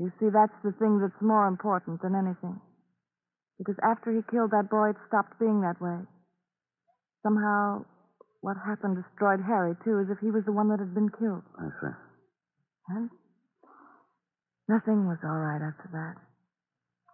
You 0.00 0.08
see, 0.16 0.30
that's 0.32 0.56
the 0.64 0.72
thing 0.80 0.96
that's 0.98 1.20
more 1.20 1.46
important 1.46 2.00
than 2.00 2.16
anything. 2.16 2.56
Because 3.58 3.76
after 3.84 4.10
he 4.10 4.22
killed 4.32 4.52
that 4.52 4.70
boy, 4.70 4.96
it 4.96 4.96
stopped 5.08 5.38
being 5.38 5.60
that 5.60 5.76
way. 5.78 6.00
Somehow, 7.22 7.84
what 8.40 8.56
happened 8.56 8.96
destroyed 8.96 9.44
Harry, 9.44 9.76
too, 9.84 10.00
as 10.00 10.08
if 10.08 10.18
he 10.24 10.30
was 10.30 10.46
the 10.46 10.56
one 10.56 10.70
that 10.70 10.80
had 10.80 10.94
been 10.94 11.10
killed. 11.10 11.44
I 11.60 11.68
see. 11.84 11.94
And 12.96 13.10
nothing 14.72 15.04
was 15.06 15.18
all 15.22 15.36
right 15.36 15.60
after 15.60 15.88
that. 15.92 16.16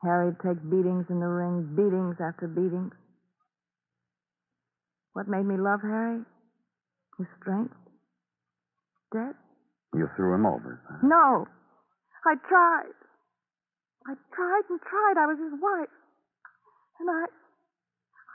Harry'd 0.07 0.39
take 0.39 0.63
beatings 0.71 1.11
in 1.11 1.19
the 1.19 1.27
ring, 1.27 1.75
beatings 1.75 2.21
after 2.21 2.47
beatings. 2.47 2.95
What 5.19 5.27
made 5.27 5.51
me 5.51 5.59
love 5.59 5.83
Harry? 5.83 6.23
His 7.19 7.27
strength. 7.43 7.75
Dead? 9.13 9.35
You 9.93 10.07
threw 10.15 10.33
him 10.33 10.47
over. 10.47 10.79
No. 11.03 11.45
I 12.25 12.39
tried. 12.47 12.95
I 14.07 14.15
tried 14.31 14.63
and 14.71 14.79
tried. 14.79 15.19
I 15.19 15.27
was 15.27 15.39
his 15.43 15.59
wife. 15.59 15.91
And 17.01 17.11
I 17.11 17.27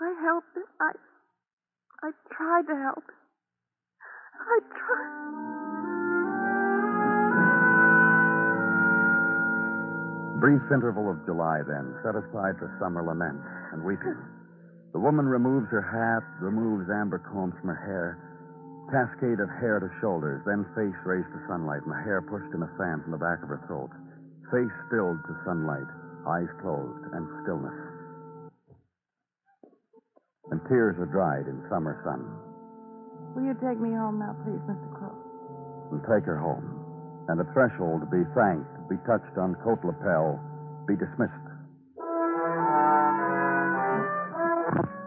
I 0.04 0.12
helped 0.28 0.52
him. 0.58 0.68
I 0.82 0.92
I 2.04 2.12
tried 2.36 2.68
to 2.68 2.76
help. 2.76 3.08
I 4.44 4.60
tried. 4.76 5.24
Brief 10.42 10.60
interval 10.68 11.10
of 11.10 11.26
July, 11.26 11.62
then, 11.66 11.96
set 12.04 12.20
aside 12.20 12.60
for 12.60 12.68
summer 12.78 13.08
laments 13.08 13.48
and 13.72 13.82
weeping. 13.86 14.20
The 14.94 15.02
woman 15.02 15.26
removes 15.26 15.68
her 15.74 15.82
hat, 15.82 16.22
removes 16.40 16.90
amber 16.90 17.18
combs 17.18 17.58
from 17.60 17.74
her 17.74 17.82
hair, 17.82 18.22
cascade 18.94 19.42
of 19.42 19.50
hair 19.50 19.82
to 19.82 19.90
shoulders, 20.00 20.46
then 20.46 20.70
face 20.78 20.96
raised 21.04 21.34
to 21.34 21.42
sunlight, 21.50 21.82
and 21.82 21.92
the 21.92 22.04
hair 22.06 22.22
pushed 22.22 22.54
in 22.54 22.62
a 22.62 22.72
fan 22.78 23.02
from 23.02 23.12
the 23.12 23.18
back 23.18 23.42
of 23.42 23.50
her 23.50 23.66
throat. 23.66 23.90
Face 24.54 24.74
stilled 24.88 25.18
to 25.26 25.34
sunlight, 25.44 25.90
eyes 26.30 26.52
closed, 26.62 27.04
and 27.18 27.26
stillness. 27.42 27.80
And 30.54 30.62
tears 30.70 30.94
are 31.02 31.10
dried 31.10 31.50
in 31.50 31.66
summer 31.74 31.98
sun. 32.06 32.22
Will 33.34 33.50
you 33.50 33.58
take 33.58 33.82
me 33.82 33.98
home 33.98 34.22
now, 34.22 34.38
please, 34.46 34.62
Mr. 34.70 34.94
Crow? 34.94 35.18
and 35.94 36.02
take 36.10 36.26
her 36.26 36.38
home. 36.38 36.66
And 37.30 37.40
at 37.40 37.54
threshold, 37.54 38.10
be 38.10 38.26
thanked, 38.34 38.68
be 38.90 38.98
touched 39.06 39.38
on 39.38 39.56
coat 39.64 39.80
lapel, 39.86 40.42
be 40.88 40.98
dismissed. 40.98 41.43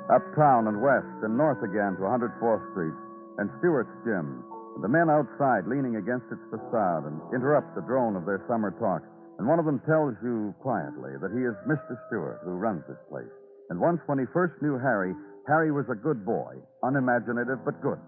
Uptown 0.07 0.71
and 0.71 0.79
west 0.81 1.19
and 1.27 1.37
north 1.37 1.59
again 1.67 1.99
to 1.99 2.07
104th 2.07 2.63
Street 2.71 2.95
and 3.39 3.51
Stewart's 3.59 3.91
Gym. 4.07 4.45
And 4.79 4.85
the 4.85 4.93
men 4.93 5.11
outside 5.11 5.67
leaning 5.67 5.97
against 5.97 6.31
its 6.31 6.43
facade 6.53 7.09
and 7.09 7.19
interrupt 7.35 7.75
the 7.75 7.83
drone 7.83 8.15
of 8.15 8.25
their 8.25 8.45
summer 8.47 8.71
talk. 8.79 9.03
And 9.39 9.49
one 9.49 9.59
of 9.59 9.67
them 9.67 9.83
tells 9.85 10.15
you 10.23 10.55
quietly 10.63 11.17
that 11.21 11.35
he 11.35 11.43
is 11.43 11.57
Mr. 11.67 11.99
Stewart, 12.07 12.41
who 12.45 12.55
runs 12.55 12.85
this 12.89 13.01
place. 13.11 13.33
And 13.69 13.81
once 13.81 14.01
when 14.07 14.19
he 14.19 14.31
first 14.33 14.55
knew 14.63 14.79
Harry, 14.79 15.13
Harry 15.49 15.73
was 15.73 15.87
a 15.91 15.99
good 15.99 16.25
boy, 16.25 16.55
unimaginative 16.83 17.65
but 17.65 17.83
good. 17.83 17.99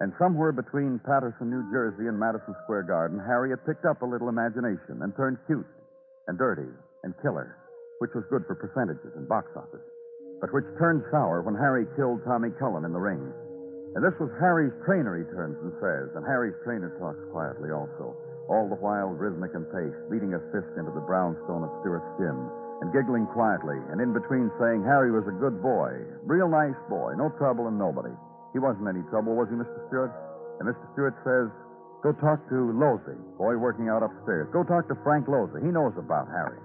And 0.00 0.12
somewhere 0.18 0.52
between 0.52 1.00
Paterson, 1.02 1.50
New 1.50 1.66
Jersey, 1.70 2.06
and 2.06 2.18
Madison 2.18 2.54
Square 2.64 2.84
Garden, 2.84 3.18
Harry 3.18 3.50
had 3.50 3.66
picked 3.66 3.84
up 3.84 4.02
a 4.02 4.06
little 4.06 4.28
imagination 4.28 5.02
and 5.02 5.14
turned 5.16 5.38
cute 5.46 5.66
and 6.26 6.38
dirty 6.38 6.70
and 7.02 7.14
killer, 7.22 7.56
which 7.98 8.14
was 8.14 8.24
good 8.30 8.44
for 8.46 8.54
percentages 8.54 9.10
and 9.16 9.28
box 9.28 9.50
office, 9.56 9.82
but 10.40 10.52
which 10.54 10.66
turned 10.78 11.02
sour 11.10 11.42
when 11.42 11.54
Harry 11.54 11.86
killed 11.96 12.22
Tommy 12.24 12.50
Cullen 12.58 12.84
in 12.84 12.92
the 12.92 13.02
ring. 13.02 13.20
And 13.94 14.04
this 14.04 14.14
was 14.20 14.30
Harry's 14.38 14.74
trainer, 14.84 15.18
he 15.18 15.26
turns 15.34 15.58
and 15.64 15.72
says, 15.82 16.14
and 16.14 16.22
Harry's 16.22 16.54
trainer 16.62 16.94
talks 17.00 17.18
quietly 17.32 17.74
also, 17.74 18.14
all 18.46 18.68
the 18.68 18.78
while 18.78 19.10
rhythmic 19.10 19.52
and 19.56 19.66
paced, 19.72 19.98
beating 20.12 20.36
a 20.36 20.40
fist 20.54 20.70
into 20.78 20.92
the 20.94 21.04
brownstone 21.04 21.64
of 21.64 21.74
Stewart's 21.80 22.06
gym, 22.20 22.36
and 22.84 22.94
giggling 22.94 23.26
quietly, 23.34 23.80
and 23.90 23.98
in 23.98 24.14
between 24.14 24.52
saying 24.60 24.86
Harry 24.86 25.10
was 25.10 25.26
a 25.26 25.40
good 25.40 25.58
boy, 25.58 25.98
real 26.22 26.46
nice 26.46 26.78
boy, 26.86 27.16
no 27.18 27.32
trouble 27.40 27.66
and 27.66 27.80
nobody. 27.80 28.12
He 28.52 28.62
wasn't 28.62 28.86
any 28.86 29.02
trouble, 29.10 29.34
was 29.34 29.50
he, 29.50 29.56
Mr. 29.58 29.80
Stewart? 29.90 30.14
And 30.60 30.68
Mr. 30.68 30.84
Stewart 30.94 31.16
says, 31.26 31.50
Go 32.02 32.14
talk 32.22 32.38
to 32.54 32.70
Losey, 32.70 33.18
boy 33.34 33.58
working 33.58 33.90
out 33.90 34.06
upstairs. 34.06 34.46
Go 34.52 34.62
talk 34.62 34.86
to 34.86 34.94
Frank 35.02 35.26
Losey. 35.26 35.58
He 35.66 35.74
knows 35.74 35.98
about 35.98 36.30
Harry. 36.30 36.62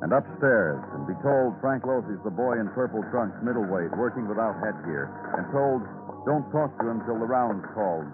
And 0.00 0.16
upstairs, 0.16 0.80
and 0.96 1.04
be 1.04 1.12
told 1.20 1.60
Frank 1.60 1.84
Losey's 1.84 2.24
the 2.24 2.32
boy 2.32 2.56
in 2.56 2.72
purple 2.72 3.04
trunks, 3.12 3.36
middleweight, 3.44 3.92
working 4.00 4.24
without 4.24 4.56
headgear, 4.56 5.12
and 5.36 5.44
told, 5.52 5.84
don't 6.24 6.48
talk 6.48 6.72
to 6.80 6.88
him 6.88 7.04
till 7.04 7.20
the 7.20 7.28
round's 7.28 7.68
called. 7.76 8.08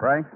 Frank? 0.00 0.28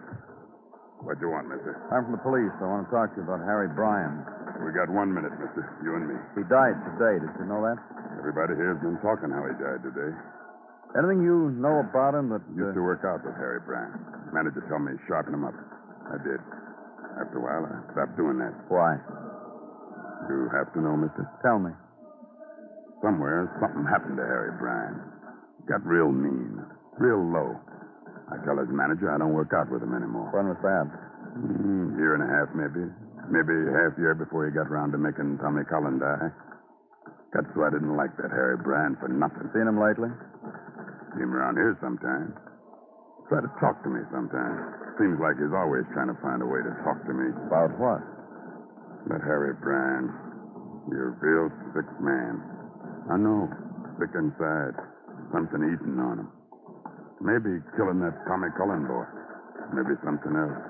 What 1.04 1.20
do 1.20 1.28
you 1.28 1.32
want, 1.32 1.48
mister? 1.52 1.76
I'm 1.92 2.08
from 2.08 2.16
the 2.16 2.24
police. 2.24 2.52
I 2.60 2.68
want 2.68 2.88
to 2.88 2.92
talk 2.92 3.12
to 3.12 3.20
you 3.20 3.24
about 3.28 3.44
Harry 3.44 3.68
Bryan. 3.68 4.24
We 4.64 4.72
got 4.72 4.88
one 4.88 5.12
minute, 5.12 5.32
mister. 5.36 5.64
You 5.84 5.96
and 5.96 6.08
me. 6.08 6.16
He 6.36 6.44
died 6.48 6.76
today. 6.96 7.20
Did 7.20 7.32
you 7.36 7.44
know 7.44 7.60
that? 7.64 7.76
Everybody 8.16 8.56
here's 8.56 8.80
been 8.80 8.96
talking 9.04 9.28
how 9.28 9.44
he 9.44 9.52
died 9.60 9.84
today. 9.84 10.12
Anything 10.94 11.26
you 11.26 11.50
know 11.58 11.82
about 11.82 12.14
him 12.14 12.30
that. 12.30 12.42
Used 12.54 12.78
to 12.78 12.84
work 12.86 13.02
out 13.02 13.26
with 13.26 13.34
Harry 13.34 13.58
Bryan. 13.66 13.98
Manager 14.30 14.62
told 14.70 14.86
me 14.86 14.94
to 14.94 15.02
sharpen 15.10 15.34
him 15.34 15.42
up. 15.42 15.54
I 16.06 16.22
did. 16.22 16.38
After 17.18 17.38
a 17.38 17.42
while, 17.42 17.66
I 17.66 17.82
stopped 17.94 18.14
doing 18.14 18.38
that. 18.38 18.54
Why? 18.70 18.98
You 20.30 20.46
have 20.54 20.70
to 20.74 20.80
know, 20.80 20.94
mister. 20.94 21.26
Tell 21.42 21.58
me. 21.58 21.74
Somewhere, 23.02 23.50
something 23.58 23.82
happened 23.84 24.16
to 24.22 24.24
Harry 24.24 24.54
Bryan. 24.54 24.96
Got 25.66 25.82
real 25.82 26.14
mean, 26.14 26.62
real 26.96 27.20
low. 27.20 27.58
I 28.30 28.38
tell 28.46 28.56
his 28.56 28.70
manager 28.70 29.10
I 29.10 29.18
don't 29.18 29.34
work 29.34 29.52
out 29.52 29.68
with 29.68 29.82
him 29.82 29.92
anymore. 29.92 30.30
When 30.32 30.48
was 30.48 30.60
that? 30.62 30.86
Mm, 31.36 31.98
year 31.98 32.14
and 32.14 32.22
a 32.22 32.30
half, 32.30 32.54
maybe. 32.54 32.86
Maybe 33.28 33.52
half 33.72 33.98
year 33.98 34.14
before 34.14 34.46
he 34.46 34.52
got 34.54 34.70
around 34.70 34.92
to 34.92 34.98
making 34.98 35.38
Tommy 35.42 35.64
Cullen 35.68 35.98
die. 35.98 36.30
Got 37.34 37.50
so 37.50 37.64
I 37.66 37.70
didn't 37.74 37.96
like 37.96 38.14
that 38.22 38.30
Harry 38.30 38.56
Bryan 38.56 38.96
for 39.00 39.08
nothing. 39.08 39.50
Seen 39.52 39.66
him 39.66 39.80
lately? 39.80 40.12
See 41.14 41.22
him 41.22 41.30
around 41.30 41.54
here 41.54 41.78
sometimes. 41.78 42.34
Try 43.30 43.40
to 43.40 43.52
talk 43.62 43.80
to 43.86 43.90
me 43.90 44.02
sometimes. 44.10 44.60
Seems 44.98 45.16
like 45.22 45.38
he's 45.38 45.54
always 45.54 45.86
trying 45.94 46.10
to 46.10 46.18
find 46.20 46.42
a 46.42 46.48
way 46.48 46.60
to 46.60 46.72
talk 46.82 46.98
to 47.06 47.14
me. 47.14 47.30
About 47.46 47.70
what? 47.78 48.02
That 49.08 49.22
Harry 49.22 49.54
Bryan. 49.62 50.10
You're 50.90 51.14
a 51.14 51.18
real 51.22 51.48
sick 51.72 51.88
man. 52.02 52.42
I 53.08 53.16
know. 53.16 53.48
Sick 53.96 54.12
inside. 54.12 54.76
Something 55.32 55.62
eating 55.70 55.96
on 56.02 56.26
him. 56.26 56.30
Maybe 57.22 57.62
killing 57.78 58.02
that 58.04 58.18
Tommy 58.26 58.50
Cullen 58.58 58.84
boy. 58.84 59.06
Maybe 59.72 59.96
something 60.04 60.34
else. 60.34 60.60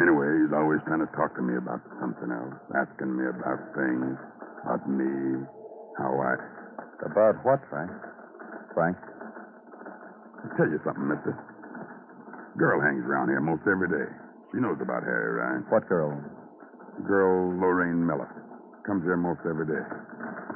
Anyway, 0.00 0.26
he's 0.42 0.54
always 0.56 0.80
trying 0.88 1.04
to 1.04 1.10
talk 1.14 1.36
to 1.36 1.42
me 1.44 1.54
about 1.60 1.84
something 2.00 2.32
else. 2.32 2.56
Asking 2.74 3.12
me 3.12 3.28
about 3.28 3.60
things. 3.76 4.16
About 4.64 4.88
me. 4.88 5.44
How 6.00 6.10
I. 6.16 6.34
About 7.06 7.44
what, 7.44 7.60
Frank? 7.70 7.92
Frank? 8.74 8.96
I'll 10.40 10.56
tell 10.56 10.68
you 10.68 10.80
something, 10.84 11.08
mister. 11.08 11.36
Girl 12.56 12.80
hangs 12.80 13.04
around 13.04 13.28
here 13.28 13.40
most 13.40 13.62
every 13.68 13.88
day. 13.88 14.08
She 14.50 14.58
knows 14.58 14.80
about 14.82 15.04
Harry 15.04 15.38
Bryan. 15.38 15.62
What 15.70 15.86
girl? 15.86 16.16
Girl 17.06 17.54
Lorraine 17.60 18.02
Miller. 18.04 18.28
Comes 18.88 19.04
here 19.04 19.16
most 19.16 19.44
every 19.46 19.68
day. 19.68 19.84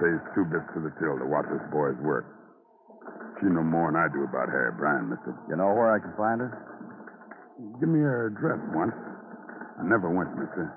Pays 0.00 0.18
two 0.34 0.44
bits 0.50 0.66
to 0.74 0.82
the 0.82 0.90
till 0.98 1.20
to 1.20 1.26
watch 1.28 1.46
this 1.52 1.62
boy's 1.70 1.94
work. 2.02 2.26
She 3.38 3.46
know 3.46 3.62
more 3.62 3.92
than 3.92 4.00
I 4.00 4.08
do 4.10 4.24
about 4.26 4.50
Harry 4.50 4.74
Bryan, 4.74 5.06
mister. 5.12 5.36
You 5.46 5.56
know 5.60 5.70
where 5.70 5.94
I 5.94 6.02
can 6.02 6.10
find 6.18 6.40
her? 6.40 6.50
Give 7.78 7.86
me 7.86 8.02
her 8.02 8.34
address 8.34 8.58
once. 8.74 8.96
I 9.78 9.86
never 9.86 10.10
went, 10.10 10.34
mister. 10.34 10.74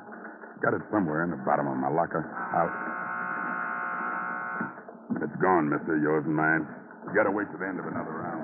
Got 0.61 0.77
it 0.77 0.85
somewhere 0.93 1.25
in 1.25 1.31
the 1.33 1.41
bottom 1.41 1.65
of 1.65 1.77
my 1.79 1.89
locker. 1.89 2.21
I'll... 2.53 2.69
It's 5.17 5.37
gone, 5.41 5.65
mister. 5.69 5.97
Yours 5.97 6.25
and 6.29 6.35
mine. 6.37 6.69
You 7.09 7.17
gotta 7.17 7.33
wait 7.33 7.49
till 7.49 7.57
the 7.57 7.65
end 7.65 7.79
of 7.81 7.87
another 7.89 8.13
round. 8.13 8.36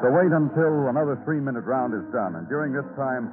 So 0.00 0.08
wait 0.08 0.32
until 0.32 0.88
another 0.88 1.20
three 1.28 1.44
minute 1.44 1.68
round 1.68 1.92
is 1.92 2.08
done, 2.08 2.40
and 2.40 2.48
during 2.48 2.72
this 2.72 2.88
time, 2.96 3.28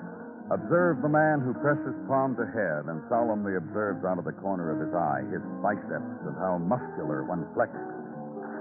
observe 0.51 0.99
the 0.99 1.07
man 1.07 1.39
who 1.39 1.55
presses 1.63 1.95
palm 2.11 2.35
to 2.35 2.43
head 2.43 2.91
and 2.91 2.99
solemnly 3.07 3.55
observes 3.55 4.03
out 4.03 4.19
of 4.19 4.27
the 4.27 4.35
corner 4.35 4.75
of 4.75 4.83
his 4.83 4.91
eye 4.91 5.23
his 5.31 5.39
biceps 5.63 6.11
and 6.27 6.35
how 6.43 6.59
muscular 6.59 7.23
when 7.23 7.47
flexed. 7.55 7.79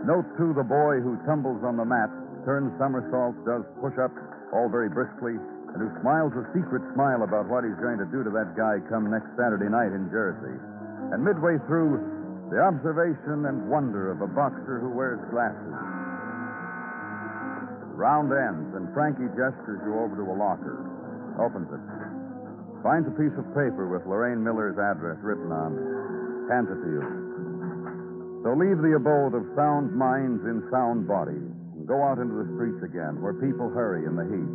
Note, 0.06 0.26
too, 0.38 0.54
the 0.54 0.62
boy 0.62 1.02
who 1.02 1.18
tumbles 1.26 1.66
on 1.66 1.74
the 1.74 1.84
mat, 1.84 2.06
turns 2.46 2.70
somersaults, 2.78 3.42
does 3.42 3.66
push 3.82 3.98
ups, 3.98 4.22
all 4.54 4.70
very 4.70 4.86
briskly, 4.86 5.34
and 5.74 5.78
who 5.82 5.90
smiles 5.98 6.30
a 6.38 6.46
secret 6.54 6.86
smile 6.94 7.26
about 7.26 7.50
what 7.50 7.66
he's 7.66 7.78
going 7.82 7.98
to 7.98 8.06
do 8.06 8.22
to 8.22 8.30
that 8.30 8.54
guy 8.54 8.78
come 8.86 9.10
next 9.10 9.34
Saturday 9.34 9.66
night 9.66 9.90
in 9.90 10.06
Jersey. 10.14 10.54
And 11.10 11.26
midway 11.26 11.58
through, 11.66 11.98
the 12.50 12.62
observation 12.62 13.50
and 13.50 13.66
wonder 13.66 14.14
of 14.14 14.22
a 14.22 14.30
boxer 14.30 14.78
who 14.78 14.94
wears 14.94 15.18
glasses. 15.34 15.74
Round 17.98 18.30
ends, 18.30 18.70
and 18.76 18.86
Frankie 18.94 19.26
gestures 19.34 19.82
you 19.82 19.98
over 19.98 20.14
to 20.14 20.26
a 20.30 20.36
locker. 20.36 20.78
Opens 21.42 21.66
it. 21.72 21.82
Finds 22.86 23.08
a 23.08 23.16
piece 23.18 23.34
of 23.34 23.50
paper 23.56 23.90
with 23.90 24.06
Lorraine 24.06 24.44
Miller's 24.44 24.78
address 24.78 25.18
written 25.26 25.50
on. 25.50 25.74
it. 25.74 25.88
Hands 26.52 26.70
it 26.70 26.78
to 26.86 26.90
you. 26.92 27.04
So 28.46 28.54
leave 28.54 28.78
the 28.78 28.94
abode 28.94 29.34
of 29.34 29.42
sound 29.58 29.90
minds 29.90 30.46
in 30.46 30.62
sound 30.70 31.08
bodies 31.08 31.50
and 31.74 31.82
go 31.82 31.98
out 32.06 32.22
into 32.22 32.46
the 32.46 32.48
streets 32.54 32.78
again 32.86 33.18
where 33.18 33.34
people 33.42 33.74
hurry 33.74 34.06
in 34.06 34.14
the 34.14 34.22
heat. 34.22 34.50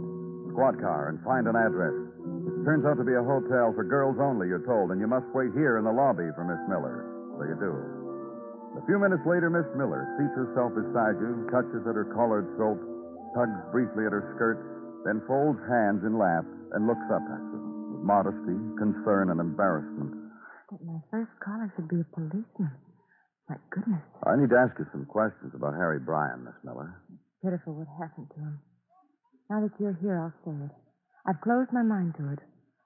Squad 0.55 0.79
car 0.79 1.11
and 1.11 1.19
find 1.27 1.43
an 1.51 1.59
address. 1.59 1.91
It 1.91 2.63
turns 2.63 2.87
out 2.87 2.95
to 2.95 3.03
be 3.03 3.19
a 3.19 3.25
hotel 3.25 3.75
for 3.75 3.83
girls 3.83 4.15
only, 4.15 4.47
you're 4.47 4.63
told, 4.63 4.95
and 4.95 5.01
you 5.03 5.11
must 5.11 5.27
wait 5.35 5.51
here 5.51 5.75
in 5.75 5.83
the 5.83 5.91
lobby 5.91 6.31
for 6.39 6.47
Miss 6.47 6.61
Miller. 6.71 7.10
So 7.41 7.49
you 7.49 7.57
do. 7.57 7.73
A 8.77 8.85
few 8.85 9.01
minutes 9.01 9.25
later, 9.25 9.49
Miss 9.49 9.65
Miller 9.73 10.05
seats 10.13 10.37
herself 10.37 10.77
beside 10.77 11.17
you, 11.17 11.49
touches 11.49 11.81
at 11.89 11.97
her 11.97 12.05
collared 12.13 12.45
throat, 12.53 12.77
tugs 13.33 13.57
briefly 13.73 14.05
at 14.05 14.13
her 14.13 14.29
skirt, 14.37 14.61
then 15.09 15.25
folds 15.25 15.57
hands 15.65 16.05
in 16.05 16.21
lap 16.21 16.45
and 16.77 16.85
looks 16.85 17.01
up 17.09 17.25
at 17.25 17.41
you 17.49 17.97
with 17.97 18.05
modesty, 18.05 18.53
concern, 18.77 19.33
and 19.33 19.41
embarrassment. 19.41 20.13
That 20.69 20.85
my 20.85 21.01
first 21.09 21.33
caller 21.41 21.73
should 21.73 21.89
be 21.89 22.05
a 22.05 22.07
policeman. 22.13 22.77
My 23.49 23.57
goodness. 23.73 24.05
I 24.21 24.37
need 24.37 24.53
to 24.53 24.61
ask 24.61 24.77
you 24.77 24.85
some 24.93 25.09
questions 25.09 25.57
about 25.57 25.73
Harry 25.73 25.97
Bryan, 25.97 26.45
Miss 26.45 26.55
Miller. 26.61 26.93
Pitiful 27.41 27.73
what 27.73 27.89
happened 27.97 28.29
to 28.37 28.39
him. 28.39 28.61
Now 29.49 29.65
that 29.65 29.73
you're 29.81 29.97
here, 29.97 30.21
I'll 30.21 30.37
say 30.45 30.53
it. 30.53 30.73
I've 31.25 31.41
closed 31.41 31.73
my 31.73 31.81
mind 31.81 32.13
to 32.21 32.37
it. 32.37 32.39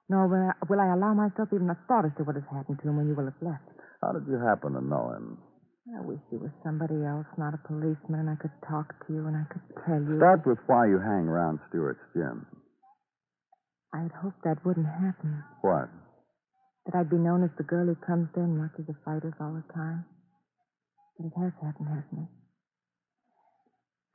Nor 0.07 0.31
will 0.31 0.47
I, 0.47 0.55
will 0.63 0.79
I 0.79 0.95
allow 0.95 1.11
myself 1.11 1.51
even 1.51 1.67
a 1.67 1.77
thought 1.91 2.07
as 2.07 2.15
to 2.15 2.23
what 2.23 2.39
has 2.39 2.47
happened 2.47 2.79
to 2.79 2.87
him 2.87 2.95
when 2.95 3.11
you 3.11 3.19
will 3.19 3.27
have 3.27 3.41
left. 3.43 3.74
How 4.05 4.13
did 4.13 4.29
you 4.29 4.37
happen 4.37 4.77
to 4.77 4.85
know 4.85 5.17
him? 5.17 5.41
I 5.89 6.05
wish 6.05 6.21
you 6.29 6.37
were 6.37 6.53
somebody 6.61 7.01
else, 7.01 7.25
not 7.41 7.57
a 7.57 7.61
policeman, 7.65 8.21
and 8.21 8.29
I 8.29 8.37
could 8.37 8.53
talk 8.69 8.93
to 9.05 9.09
you 9.09 9.25
and 9.25 9.33
I 9.33 9.49
could 9.49 9.65
tell 9.81 9.97
you. 9.97 10.21
Start 10.21 10.45
with 10.45 10.61
why 10.69 10.85
you 10.85 11.01
hang 11.01 11.25
around 11.25 11.57
Stewart's 11.69 12.05
gym. 12.13 12.45
I'd 13.97 14.13
hoped 14.21 14.45
that 14.45 14.61
wouldn't 14.61 14.85
happen. 14.85 15.41
What? 15.65 15.89
That 16.85 16.93
I'd 16.93 17.09
be 17.09 17.17
known 17.17 17.41
as 17.41 17.49
the 17.57 17.65
girl 17.65 17.89
who 17.89 17.97
comes 18.05 18.29
there 18.37 18.45
and 18.45 18.61
watches 18.61 18.85
the 18.85 18.93
fighters 19.01 19.33
all 19.41 19.57
the 19.57 19.65
time. 19.73 20.05
But 21.17 21.33
it 21.33 21.35
has 21.41 21.53
happened, 21.65 21.89
hasn't 21.89 22.29
it? 22.29 22.31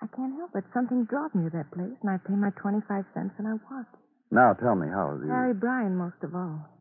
I 0.03 0.07
can't 0.15 0.39
help 0.39 0.55
it. 0.55 0.71
Something 0.71 1.03
draws 1.11 1.35
me 1.35 1.51
to 1.51 1.55
that 1.59 1.75
place, 1.75 1.99
and 1.99 2.11
I 2.15 2.23
pay 2.23 2.39
my 2.39 2.55
25 2.63 2.87
cents 3.11 3.35
and 3.43 3.47
I 3.51 3.59
watch. 3.67 3.91
Now 4.31 4.55
tell 4.55 4.79
me, 4.79 4.87
how 4.87 5.19
is 5.19 5.27
he? 5.27 5.29
Harry 5.31 5.55
Bryan, 5.55 5.99
most 5.99 6.23
of 6.23 6.31
all. 6.35 6.79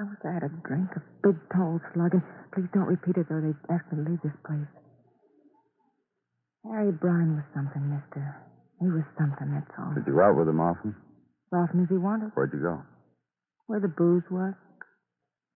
I 0.00 0.08
wish 0.08 0.24
I 0.24 0.32
had 0.32 0.48
a 0.48 0.52
drink, 0.64 0.88
a 0.96 1.04
big 1.20 1.36
tall 1.52 1.76
slug, 1.92 2.16
and 2.16 2.24
please 2.56 2.72
don't 2.72 2.88
repeat 2.88 3.20
it 3.20 3.28
though 3.28 3.44
they 3.44 3.52
ask 3.68 3.84
me 3.92 4.00
to 4.00 4.08
leave 4.08 4.24
this 4.24 4.32
place. 4.48 4.72
Harry 6.64 6.88
Bryan 6.88 7.36
was 7.36 7.44
something, 7.52 7.84
mister. 7.84 8.24
He 8.80 8.88
was 8.88 9.04
something, 9.20 9.52
that's 9.52 9.68
all. 9.76 9.92
Did 9.92 10.08
you 10.08 10.16
go 10.16 10.24
out 10.24 10.40
with 10.40 10.48
him 10.48 10.56
often? 10.56 10.96
As 11.52 11.68
often 11.68 11.84
as 11.84 11.92
he 11.92 12.00
wanted. 12.00 12.32
Where'd 12.32 12.48
you 12.56 12.64
go? 12.64 12.80
Where 13.68 13.80
the 13.84 13.92
booze 13.92 14.24
was. 14.32 14.56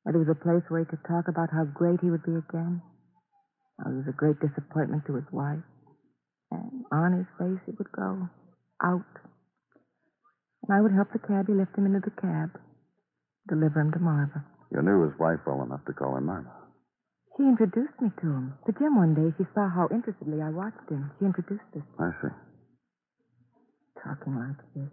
Where 0.05 0.13
there 0.13 0.21
was 0.21 0.29
a 0.29 0.37
place 0.37 0.61
where 0.69 0.85
he 0.85 0.93
could 0.93 1.01
talk 1.09 1.25
about 1.33 1.49
how 1.49 1.65
great 1.65 2.05
he 2.05 2.13
would 2.13 2.29
be 2.29 2.37
again. 2.37 2.85
How 3.81 3.97
he 3.97 3.97
was 3.97 4.13
a 4.13 4.17
great 4.17 4.37
disappointment 4.45 5.09
to 5.09 5.17
his 5.17 5.29
wife. 5.33 5.65
And 6.53 6.85
on 6.93 7.17
his 7.17 7.29
face 7.41 7.65
he 7.65 7.73
would 7.81 7.93
go. 7.97 8.29
Out. 8.85 9.09
And 10.69 10.77
I 10.77 10.85
would 10.85 10.93
help 10.93 11.17
the 11.17 11.25
cabbie 11.25 11.57
lift 11.57 11.73
him 11.81 11.89
into 11.89 12.05
the 12.05 12.13
cab. 12.21 12.61
Deliver 13.49 13.81
him 13.81 13.93
to 13.93 13.99
Marva. 13.99 14.45
You 14.73 14.83
knew 14.83 15.05
his 15.05 15.19
wife 15.19 15.41
well 15.47 15.63
enough 15.63 15.85
to 15.87 15.93
call 15.93 16.17
him 16.17 16.27
Marva. 16.27 16.51
She 17.37 17.43
introduced 17.43 17.99
me 18.01 18.11
to 18.23 18.27
him. 18.27 18.55
The 18.67 18.73
gym 18.73 18.97
one 18.97 19.15
day, 19.15 19.35
she 19.37 19.45
saw 19.55 19.69
how 19.69 19.89
interestedly 19.91 20.41
I 20.41 20.51
watched 20.51 20.89
him. 20.89 21.11
She 21.19 21.27
introduced 21.27 21.67
us. 21.77 21.83
I 21.99 22.11
see. 22.23 22.33
Talking 24.03 24.39
like 24.39 24.61
this. 24.75 24.93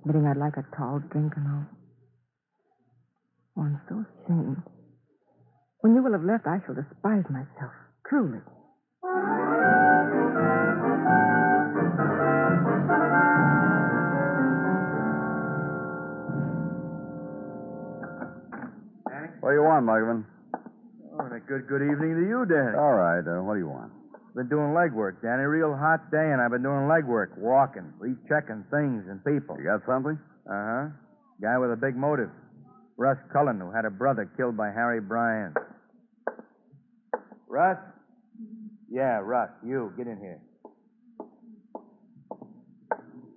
Admitting 0.00 0.26
I'd 0.26 0.36
like 0.36 0.56
a 0.56 0.64
tall 0.76 1.00
drink 1.10 1.32
and 1.36 1.46
all. 1.48 1.66
Oh, 3.58 3.62
I'm 3.62 3.80
so 3.88 4.04
ashamed. 4.04 4.62
When 5.80 5.94
you 5.94 6.02
will 6.02 6.12
have 6.12 6.24
left, 6.24 6.46
I 6.46 6.60
shall 6.64 6.74
despise 6.74 7.24
myself. 7.30 7.72
Truly. 8.08 8.40
What 19.46 19.52
do 19.52 19.62
you 19.62 19.62
want, 19.62 19.86
Mugman? 19.86 20.26
Oh, 21.14 21.22
and 21.22 21.34
a 21.34 21.38
good 21.38 21.70
good 21.70 21.78
evening 21.78 22.18
to 22.18 22.26
you, 22.26 22.42
Danny. 22.50 22.74
All 22.74 22.98
right. 22.98 23.22
Uh, 23.22 23.46
what 23.46 23.54
do 23.54 23.62
you 23.62 23.70
want? 23.70 23.94
Been 24.34 24.48
doing 24.50 24.74
legwork, 24.74 25.22
Danny. 25.22 25.46
Real 25.46 25.70
hot 25.70 26.10
day, 26.10 26.34
and 26.34 26.42
I've 26.42 26.50
been 26.50 26.66
doing 26.66 26.90
legwork, 26.90 27.38
walking, 27.38 27.94
rechecking 28.02 28.66
things 28.74 29.06
and 29.06 29.22
people. 29.22 29.54
You 29.54 29.70
got 29.70 29.86
something? 29.86 30.18
Uh 30.50 30.50
huh. 30.50 30.84
Guy 31.38 31.58
with 31.62 31.70
a 31.70 31.78
big 31.78 31.94
motive. 31.94 32.34
Russ 32.98 33.18
Cullen, 33.32 33.60
who 33.60 33.70
had 33.70 33.84
a 33.84 33.90
brother 33.94 34.28
killed 34.36 34.56
by 34.56 34.74
Harry 34.74 35.00
Bryan. 35.00 35.54
Russ? 37.46 37.78
Yeah, 38.90 39.22
Russ. 39.22 39.50
You, 39.64 39.94
get 39.96 40.08
in 40.08 40.18
here. 40.18 40.42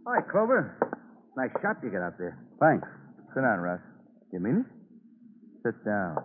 Hi, 0.08 0.26
Clover. 0.26 0.74
Nice 1.38 1.54
shot 1.62 1.78
you 1.84 1.92
got 1.92 2.02
out 2.02 2.18
there. 2.18 2.34
Thanks. 2.60 2.88
Sit 3.36 3.42
down, 3.46 3.60
Russ. 3.60 3.82
You 4.34 4.40
mean 4.40 4.66
it? 4.66 4.79
Sit 5.66 5.76
down. 5.86 6.16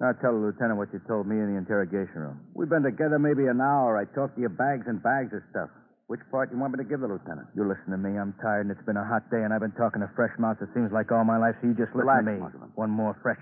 Now 0.00 0.14
tell 0.22 0.30
the 0.30 0.38
lieutenant 0.38 0.78
what 0.78 0.92
you 0.94 1.00
told 1.10 1.26
me 1.26 1.34
in 1.42 1.50
the 1.50 1.58
interrogation 1.58 2.22
room. 2.22 2.38
We've 2.54 2.70
been 2.70 2.86
together 2.86 3.18
maybe 3.18 3.50
an 3.50 3.58
hour. 3.60 3.98
I 3.98 4.06
talked 4.14 4.36
to 4.36 4.40
you 4.40 4.48
bags 4.48 4.86
and 4.86 5.02
bags 5.02 5.34
of 5.34 5.42
stuff. 5.50 5.70
Which 6.06 6.20
part 6.30 6.48
you 6.54 6.58
want 6.58 6.72
me 6.72 6.78
to 6.82 6.88
give 6.88 7.00
the 7.02 7.10
lieutenant? 7.10 7.48
You 7.58 7.66
listen 7.68 7.90
to 7.90 7.98
me. 7.98 8.16
I'm 8.16 8.32
tired, 8.40 8.64
and 8.64 8.70
it's 8.72 8.86
been 8.86 8.96
a 8.96 9.04
hot 9.04 9.28
day, 9.28 9.42
and 9.44 9.52
I've 9.52 9.60
been 9.60 9.74
talking 9.76 10.00
to 10.00 10.08
fresh 10.16 10.32
mouths. 10.38 10.62
It 10.62 10.70
seems 10.72 10.88
like 10.94 11.12
all 11.12 11.24
my 11.26 11.36
life, 11.36 11.58
so 11.60 11.66
you 11.68 11.74
just 11.74 11.92
listen 11.92 12.08
Relax, 12.08 12.24
to 12.24 12.32
me. 12.32 12.38
Mugman. 12.40 12.70
One 12.78 12.88
more 12.88 13.12
fresh. 13.20 13.36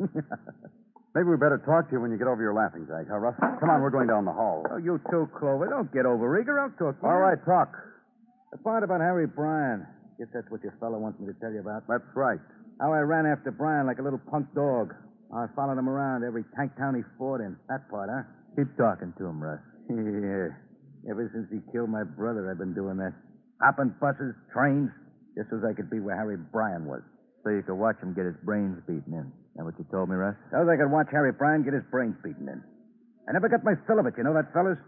Maybe 1.14 1.28
we 1.30 1.36
better 1.38 1.62
talk 1.62 1.86
to 1.90 1.92
you 1.94 2.00
when 2.00 2.10
you 2.10 2.18
get 2.18 2.26
over 2.26 2.42
your 2.42 2.54
laughing, 2.54 2.86
Zag. 2.90 3.06
Huh, 3.06 3.18
Russ? 3.22 3.36
Come 3.38 3.70
on, 3.70 3.82
we're 3.82 3.94
going 3.94 4.08
down 4.08 4.24
the 4.24 4.32
hall. 4.34 4.64
Oh, 4.70 4.78
you 4.78 4.98
too, 5.10 5.28
Clover. 5.38 5.68
Don't 5.70 5.92
get 5.92 6.06
over 6.06 6.26
eager. 6.40 6.58
I'll 6.58 6.70
talk 6.74 6.98
to 6.98 7.06
you. 7.06 7.08
All 7.08 7.18
right, 7.22 7.38
talk. 7.46 7.70
The 8.50 8.58
part 8.58 8.82
about 8.82 9.00
Harry 9.00 9.26
Bryan. 9.28 9.86
Guess 10.18 10.34
that's 10.34 10.50
what 10.50 10.62
your 10.66 10.74
fellow 10.82 10.98
wants 10.98 11.22
me 11.22 11.30
to 11.30 11.36
tell 11.38 11.54
you 11.54 11.62
about. 11.62 11.86
That's 11.86 12.02
right. 12.18 12.42
How 12.82 12.90
I 12.92 13.06
ran 13.06 13.22
after 13.22 13.54
Brian 13.54 13.86
like 13.86 13.98
a 13.98 14.02
little 14.02 14.18
punk 14.18 14.50
dog. 14.50 14.90
How 15.30 15.46
I 15.46 15.48
followed 15.54 15.78
him 15.78 15.88
around 15.88 16.26
every 16.26 16.42
tank 16.58 16.74
town 16.74 16.98
he 16.98 17.06
fought 17.14 17.38
in. 17.38 17.54
That 17.70 17.86
part, 17.86 18.10
huh? 18.10 18.26
Keep 18.58 18.74
talking 18.74 19.14
to 19.14 19.22
him, 19.30 19.38
Russ. 19.38 19.62
yeah. 19.86 20.50
Ever 21.06 21.30
since 21.30 21.46
he 21.54 21.62
killed 21.70 21.90
my 21.90 22.02
brother, 22.02 22.50
I've 22.50 22.58
been 22.58 22.74
doing 22.74 22.98
that. 22.98 23.14
Hopping 23.62 23.94
buses, 24.02 24.34
trains, 24.50 24.90
just 25.38 25.54
as 25.54 25.62
I 25.62 25.70
could 25.70 25.86
be 25.86 26.02
where 26.02 26.18
Harry 26.18 26.36
Bryan 26.36 26.86
was. 26.90 27.06
So 27.46 27.54
you 27.54 27.62
could 27.62 27.78
watch 27.78 28.02
him 28.02 28.10
get 28.10 28.26
his 28.26 28.38
brains 28.42 28.82
beaten 28.90 29.14
in. 29.14 29.30
That 29.54 29.62
what 29.62 29.78
you 29.78 29.86
told 29.94 30.10
me, 30.10 30.18
Russ? 30.18 30.34
So 30.50 30.66
I 30.66 30.74
could 30.74 30.90
watch 30.90 31.06
Harry 31.14 31.30
Bryan 31.30 31.62
get 31.62 31.74
his 31.74 31.86
brains 31.94 32.18
beaten 32.26 32.50
in. 32.50 32.58
I 33.28 33.38
never 33.38 33.46
got 33.46 33.62
my 33.62 33.78
fill 33.86 34.02
of 34.02 34.06
it, 34.10 34.18
you 34.18 34.24
know 34.26 34.34
that, 34.34 34.50
fellas? 34.50 34.78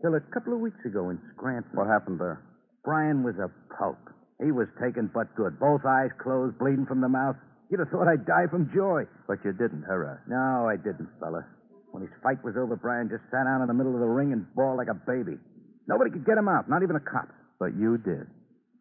Till 0.00 0.16
a 0.16 0.24
couple 0.32 0.56
of 0.56 0.60
weeks 0.60 0.80
ago 0.88 1.10
in 1.12 1.20
Scranton. 1.36 1.76
What 1.76 1.88
happened 1.88 2.20
there? 2.20 2.40
Bryan 2.84 3.24
was 3.24 3.34
a 3.40 3.48
pulp. 3.72 3.98
He 4.42 4.52
was 4.52 4.68
taken 4.76 5.10
but 5.12 5.32
good. 5.34 5.58
Both 5.58 5.88
eyes 5.88 6.12
closed, 6.20 6.58
bleeding 6.58 6.86
from 6.86 7.00
the 7.00 7.08
mouth. 7.08 7.36
You'd 7.70 7.80
have 7.80 7.88
thought 7.88 8.08
I'd 8.08 8.28
die 8.28 8.46
from 8.50 8.70
joy. 8.74 9.08
But 9.26 9.40
you 9.44 9.52
didn't, 9.52 9.88
Russ? 9.88 10.20
No, 10.28 10.68
I 10.68 10.76
didn't, 10.76 11.08
fella. 11.18 11.46
When 11.90 12.02
his 12.02 12.12
fight 12.22 12.42
was 12.44 12.54
over, 12.58 12.76
Brian 12.76 13.08
just 13.08 13.24
sat 13.30 13.48
down 13.48 13.62
in 13.62 13.68
the 13.68 13.74
middle 13.74 13.94
of 13.94 14.00
the 14.00 14.10
ring 14.10 14.32
and 14.32 14.44
bawled 14.54 14.76
like 14.76 14.92
a 14.92 14.98
baby. 14.98 15.40
Nobody 15.88 16.10
could 16.10 16.26
get 16.26 16.36
him 16.36 16.48
out, 16.48 16.68
not 16.68 16.82
even 16.82 16.96
a 16.96 17.00
cop. 17.00 17.30
But 17.58 17.72
you 17.78 17.96
did. 17.96 18.26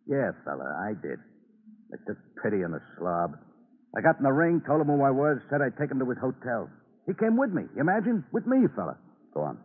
Yeah, 0.10 0.36
fella, 0.44 0.68
I 0.84 0.98
did. 1.00 1.22
I 1.94 1.98
took 2.04 2.18
pity 2.42 2.66
on 2.66 2.74
the 2.74 2.82
slob. 2.98 3.38
I 3.96 4.02
got 4.02 4.18
in 4.18 4.26
the 4.26 4.34
ring, 4.34 4.62
told 4.66 4.82
him 4.82 4.88
who 4.88 5.06
I 5.06 5.14
was, 5.14 5.38
said 5.50 5.62
I'd 5.62 5.78
take 5.78 5.92
him 5.92 6.00
to 6.02 6.10
his 6.10 6.18
hotel. 6.18 6.68
He 7.06 7.14
came 7.14 7.38
with 7.38 7.54
me. 7.54 7.70
You 7.76 7.82
imagine? 7.82 8.26
With 8.34 8.48
me, 8.48 8.66
fella. 8.76 8.98
Go 9.34 9.42
on. 9.42 9.62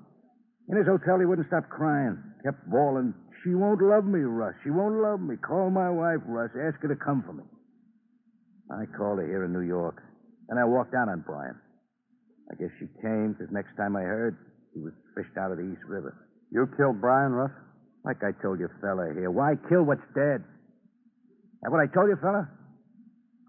In 0.69 0.77
his 0.77 0.87
hotel, 0.87 1.19
he 1.19 1.25
wouldn't 1.25 1.49
stop 1.49 1.69
crying. 1.73 2.21
Kept 2.45 2.69
bawling. 2.69 3.15
She 3.45 3.55
won't 3.55 3.81
love 3.83 4.05
me, 4.05 4.21
Russ. 4.21 4.55
She 4.65 4.71
won't 4.71 5.01
love 5.01 5.21
me. 5.21 5.37
Call 5.37 5.71
my 5.71 5.91
wife, 5.91 6.21
Russ. 6.27 6.51
Ask 6.59 6.81
her 6.83 6.89
to 6.89 6.97
come 6.97 7.23
for 7.25 7.33
me. 7.33 7.45
I 8.71 8.85
called 8.97 9.19
her 9.19 9.27
here 9.27 9.45
in 9.45 9.53
New 9.53 9.67
York. 9.67 10.03
Then 10.49 10.59
I 10.59 10.65
walked 10.65 10.93
down 10.93 11.09
on 11.09 11.21
Bryan. 11.21 11.55
I 12.51 12.55
guess 12.55 12.71
she 12.79 12.87
came, 13.01 13.33
because 13.33 13.53
next 13.53 13.77
time 13.77 13.97
I 13.97 14.03
heard, 14.03 14.37
he 14.75 14.81
was 14.81 14.93
fished 15.15 15.37
out 15.39 15.53
of 15.53 15.59
the 15.59 15.65
East 15.65 15.85
River. 15.87 16.17
You 16.51 16.69
killed 16.77 17.01
Brian, 17.01 17.33
Russ? 17.33 17.53
Like 18.05 18.25
I 18.25 18.33
told 18.43 18.59
you, 18.59 18.69
fella, 18.81 19.13
here. 19.15 19.31
Why 19.31 19.55
kill 19.69 19.83
what's 19.83 20.07
dead? 20.15 20.43
That 21.63 21.71
what 21.71 21.81
I 21.81 21.87
told 21.93 22.09
you, 22.09 22.17
fella? 22.21 22.49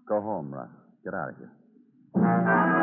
Go 0.08 0.20
home, 0.20 0.52
Russ. 0.52 0.68
Get 1.04 1.14
out 1.14 1.30
of 1.30 1.36
here. 1.36 2.79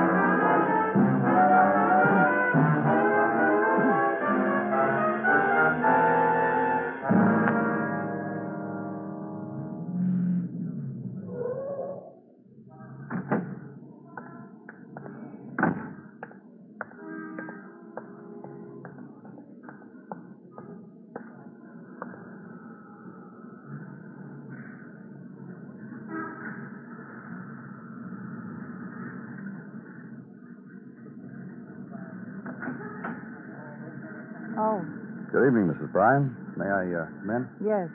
Good 35.48 35.64
evening, 35.64 35.72
Mrs. 35.80 35.94
Bryan. 35.94 36.36
May 36.60 36.68
I 36.68 36.84
uh, 36.92 37.08
come 37.24 37.32
in? 37.32 37.48
yes. 37.64 37.88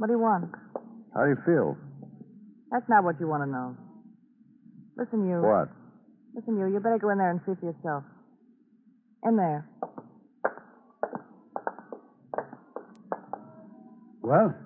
What 0.00 0.06
do 0.06 0.12
you 0.14 0.18
want? 0.18 0.56
How 1.12 1.28
do 1.28 1.36
you 1.36 1.40
feel? 1.44 1.76
That's 2.72 2.88
not 2.88 3.04
what 3.04 3.20
you 3.20 3.28
want 3.28 3.44
to 3.44 3.50
know. 3.52 3.76
Listen, 4.96 5.28
you. 5.28 5.44
What? 5.44 5.68
Listen, 6.34 6.56
you. 6.56 6.72
You 6.72 6.80
better 6.80 6.96
go 6.96 7.10
in 7.10 7.18
there 7.18 7.28
and 7.28 7.40
see 7.44 7.52
for 7.60 7.76
yourself. 7.76 8.04
In 9.28 9.36
there. 9.36 9.68
Well? 14.22 14.56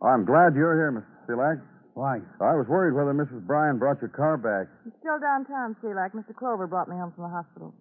I'm 0.00 0.24
glad 0.24 0.56
you're 0.56 0.80
here, 0.80 0.96
Mr. 0.96 1.36
Selak. 1.36 1.60
Why? 1.92 2.24
I 2.40 2.56
was 2.56 2.64
worried 2.70 2.96
whether 2.96 3.12
Mrs. 3.12 3.46
Bryan 3.46 3.78
brought 3.78 4.00
your 4.00 4.08
car 4.16 4.38
back. 4.38 4.72
I'm 4.86 4.92
still 4.98 5.20
downtown, 5.20 5.76
Selak. 5.84 6.12
Mr. 6.16 6.34
Clover 6.34 6.66
brought 6.66 6.88
me 6.88 6.96
home 6.96 7.12
from 7.14 7.24
the 7.24 7.36
hospital. 7.36 7.74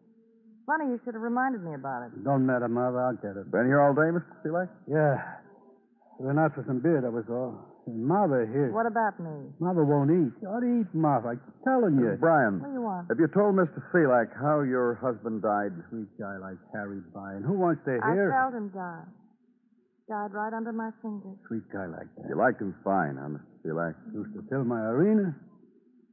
Funny, 0.69 0.86
you 0.93 1.01
should 1.01 1.17
have 1.17 1.25
reminded 1.25 1.65
me 1.65 1.73
about 1.73 2.05
it. 2.05 2.13
Don't 2.23 2.45
matter, 2.45 2.69
Mother. 2.69 3.01
I'll 3.01 3.17
get 3.17 3.34
it. 3.34 3.49
Been 3.49 3.65
here 3.65 3.82
all 3.82 3.97
day, 3.97 4.13
Mr. 4.13 4.29
Selak? 4.45 4.69
Yeah. 4.86 5.17
we 6.21 6.29
went 6.29 6.38
out 6.38 6.53
for 6.53 6.62
some 6.69 6.77
beer, 6.77 7.01
that 7.01 7.10
was 7.10 7.25
all. 7.25 7.58
And 7.89 8.05
Mother 8.05 8.45
here. 8.45 8.69
What 8.69 8.86
about 8.86 9.17
me? 9.17 9.49
Mother 9.58 9.82
won't 9.82 10.13
eat. 10.13 10.29
You 10.38 10.45
ought 10.45 10.62
to 10.62 10.69
eat, 10.69 10.89
Mother. 10.93 11.41
I'm 11.41 11.41
telling 11.65 11.97
you. 11.97 12.13
Mrs. 12.13 12.21
Bryan, 12.21 12.62
What 12.62 12.69
do 12.69 12.73
you 12.77 12.86
want? 12.86 13.10
have 13.10 13.17
you 13.17 13.25
told 13.34 13.58
Mr. 13.58 13.82
Selak 13.89 14.29
how 14.38 14.62
your 14.62 14.93
husband 15.01 15.41
died? 15.41 15.73
Sweet 15.89 16.13
guy 16.21 16.38
like 16.38 16.62
Harry 16.69 17.01
Bryan. 17.17 17.41
Who 17.41 17.58
wants 17.58 17.82
to 17.89 17.97
hear? 17.97 18.05
I 18.05 18.13
hear? 18.13 18.29
felt 18.29 18.53
him 18.53 18.69
die. 18.69 19.10
Died 20.05 20.38
right 20.38 20.53
under 20.53 20.69
my 20.73 20.93
fingers. 21.01 21.34
Sweet 21.49 21.65
guy 21.73 21.89
like 21.89 22.05
that. 22.21 22.29
You 22.29 22.38
liked 22.38 22.62
him 22.62 22.77
fine, 22.86 23.17
huh, 23.17 23.41
Mr. 23.41 23.73
Selak? 23.73 23.95
Used 24.13 24.38
to 24.38 24.45
fill 24.53 24.69
my 24.69 24.86
arena. 24.93 25.34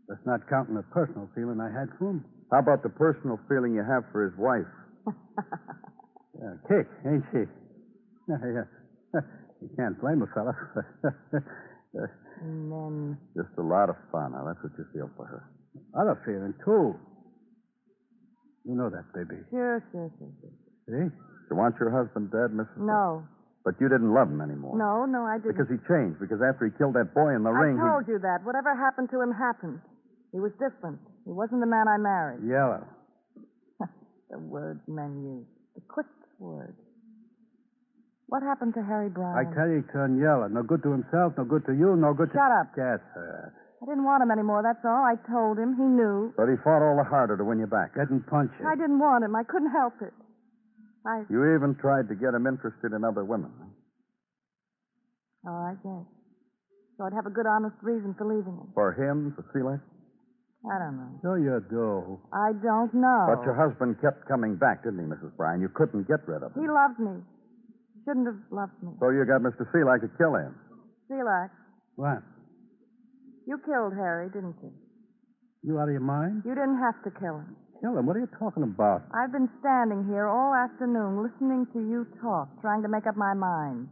That's 0.09 0.25
not 0.25 0.49
counting 0.49 0.81
the 0.81 0.87
personal 0.97 1.29
feeling 1.37 1.61
I 1.61 1.69
had 1.69 1.93
for 2.01 2.17
him. 2.17 2.25
How 2.51 2.59
about 2.61 2.83
the 2.83 2.89
personal 2.89 3.39
feeling 3.49 3.75
you 3.75 3.83
have 3.83 4.05
for 4.13 4.25
his 4.29 4.37
wife? 4.39 4.71
Yeah, 6.37 6.53
kick, 6.69 6.87
ain't 7.09 7.25
she? 7.33 7.49
yeah. 8.29 8.69
You 9.63 9.71
can't 9.75 9.99
blame 9.99 10.21
a 10.21 10.29
fella. 10.37 10.53
And 12.45 12.69
then. 12.71 13.17
Just 13.35 13.57
a 13.57 13.63
lot 13.63 13.89
of 13.89 13.97
fun. 14.13 14.33
Now, 14.33 14.45
that's 14.45 14.61
what 14.61 14.73
you 14.77 14.85
feel 14.93 15.09
for 15.17 15.25
her. 15.25 15.49
Other 15.97 16.21
feeling, 16.29 16.53
too. 16.61 16.93
You 18.69 18.77
know 18.77 18.91
that, 18.91 19.09
baby. 19.17 19.41
Sure, 19.49 19.81
sure, 19.93 20.13
sure, 20.19 20.29
sure. 20.45 20.53
See? 20.93 21.09
You 21.09 21.57
want 21.57 21.77
your 21.81 21.89
husband 21.89 22.31
dead, 22.31 22.53
Mrs. 22.53 22.77
No. 22.85 23.25
But 23.65 23.81
you 23.81 23.89
didn't 23.89 24.13
love 24.13 24.29
him 24.29 24.43
anymore. 24.43 24.77
No, 24.77 25.07
no, 25.07 25.25
I 25.25 25.39
didn't. 25.39 25.57
Because 25.57 25.73
he 25.73 25.81
changed. 25.89 26.21
Because 26.21 26.45
after 26.45 26.69
he 26.69 26.77
killed 26.77 27.01
that 27.01 27.15
boy 27.17 27.33
in 27.35 27.43
the 27.49 27.51
I 27.51 27.59
ring, 27.65 27.81
I 27.81 27.97
told 27.97 28.09
you 28.09 28.19
that. 28.21 28.45
Whatever 28.45 28.77
happened 28.77 29.09
to 29.17 29.23
him 29.25 29.33
happened. 29.33 29.81
He 30.33 30.39
was 30.39 30.53
different. 30.61 31.01
He 31.27 31.35
wasn't 31.35 31.59
the 31.59 31.67
man 31.67 31.91
I 31.91 31.99
married. 31.99 32.47
Yellow. 32.47 32.87
the 34.31 34.39
words 34.39 34.79
men 34.87 35.19
use. 35.27 35.47
The 35.75 35.83
quick 35.91 36.07
words. 36.39 36.79
What 38.31 38.43
happened 38.43 38.75
to 38.75 38.83
Harry 38.83 39.11
Brown? 39.11 39.35
I 39.35 39.43
tell 39.55 39.67
you, 39.67 39.83
he 39.83 39.87
turned 39.91 40.23
yellow. 40.23 40.47
No 40.47 40.63
good 40.63 40.83
to 40.87 40.91
himself, 40.91 41.35
no 41.39 41.45
good 41.45 41.67
to 41.67 41.75
you, 41.75 41.95
no 41.99 42.15
good 42.15 42.31
to... 42.31 42.39
Shut 42.39 42.55
up. 42.55 42.71
Yes, 42.79 43.03
sir. 43.15 43.55
I 43.83 43.85
didn't 43.87 44.07
want 44.07 44.23
him 44.23 44.31
anymore, 44.31 44.63
that's 44.63 44.83
all. 44.87 45.03
I 45.03 45.19
told 45.31 45.59
him. 45.59 45.75
He 45.75 45.87
knew. 45.87 46.33
But 46.39 46.49
he 46.49 46.57
fought 46.63 46.83
all 46.83 46.97
the 46.97 47.07
harder 47.07 47.37
to 47.37 47.45
win 47.45 47.59
you 47.59 47.67
back. 47.67 47.95
Didn't 47.95 48.27
punch 48.27 48.51
punched. 48.55 48.67
I 48.67 48.75
didn't 48.75 48.99
want 48.99 49.23
him. 49.23 49.35
I 49.35 49.43
couldn't 49.43 49.71
help 49.71 49.95
it. 50.01 50.15
I. 51.07 51.23
You 51.31 51.55
even 51.55 51.77
tried 51.79 52.09
to 52.09 52.15
get 52.15 52.35
him 52.35 52.47
interested 52.47 52.95
in 52.95 53.05
other 53.05 53.23
women. 53.23 53.51
Oh, 55.47 55.63
I 55.63 55.75
guess. 55.83 56.07
So 56.99 57.05
I'd 57.05 57.15
have 57.15 57.27
a 57.27 57.35
good, 57.35 57.47
honest 57.47 57.77
reason 57.83 58.15
for 58.17 58.27
leaving 58.27 58.59
him. 58.59 58.71
For 58.75 58.91
him, 58.95 59.35
for 59.37 59.45
Selak? 59.55 59.83
I 60.67 60.79
don't 60.83 60.97
know. 60.99 61.11
So 61.23 61.35
you 61.39 61.63
do. 61.71 62.19
I 62.35 62.51
don't 62.59 62.93
know. 62.95 63.23
But 63.31 63.47
your 63.47 63.55
husband 63.55 63.97
kept 64.03 64.27
coming 64.27 64.57
back, 64.57 64.83
didn't 64.83 64.99
he, 64.99 65.07
Mrs. 65.07 65.31
Bryan? 65.37 65.61
You 65.61 65.69
couldn't 65.71 66.09
get 66.09 66.27
rid 66.27 66.43
of 66.43 66.51
him. 66.55 66.63
He 66.63 66.69
loved 66.69 66.99
me. 66.99 67.23
He 67.95 67.99
shouldn't 68.05 68.27
have 68.27 68.43
loved 68.51 68.75
me. 68.83 68.91
So 68.99 69.11
you 69.11 69.23
got 69.25 69.43
Mr. 69.47 69.63
Selak 69.71 70.03
to 70.03 70.11
kill 70.19 70.35
him. 70.35 70.55
Selak, 71.11 71.51
What? 71.95 72.19
you 73.47 73.59
killed 73.65 73.95
Harry, 73.95 74.29
didn't 74.31 74.57
you? 74.63 74.73
You 75.63 75.79
out 75.79 75.87
of 75.89 75.95
your 75.95 76.01
mind? 76.03 76.43
You 76.45 76.55
didn't 76.55 76.79
have 76.83 76.99
to 77.07 77.11
kill 77.19 77.39
him. 77.39 77.55
Kill 77.81 77.97
him. 77.99 78.07
What 78.07 78.17
are 78.17 78.21
you 78.21 78.31
talking 78.39 78.63
about? 78.65 79.03
I've 79.15 79.31
been 79.31 79.49
standing 79.61 80.07
here 80.11 80.27
all 80.27 80.55
afternoon 80.55 81.23
listening 81.23 81.67
to 81.75 81.79
you 81.79 82.07
talk, 82.21 82.49
trying 82.61 82.83
to 82.83 82.89
make 82.89 83.07
up 83.07 83.17
my 83.17 83.35
mind. 83.35 83.87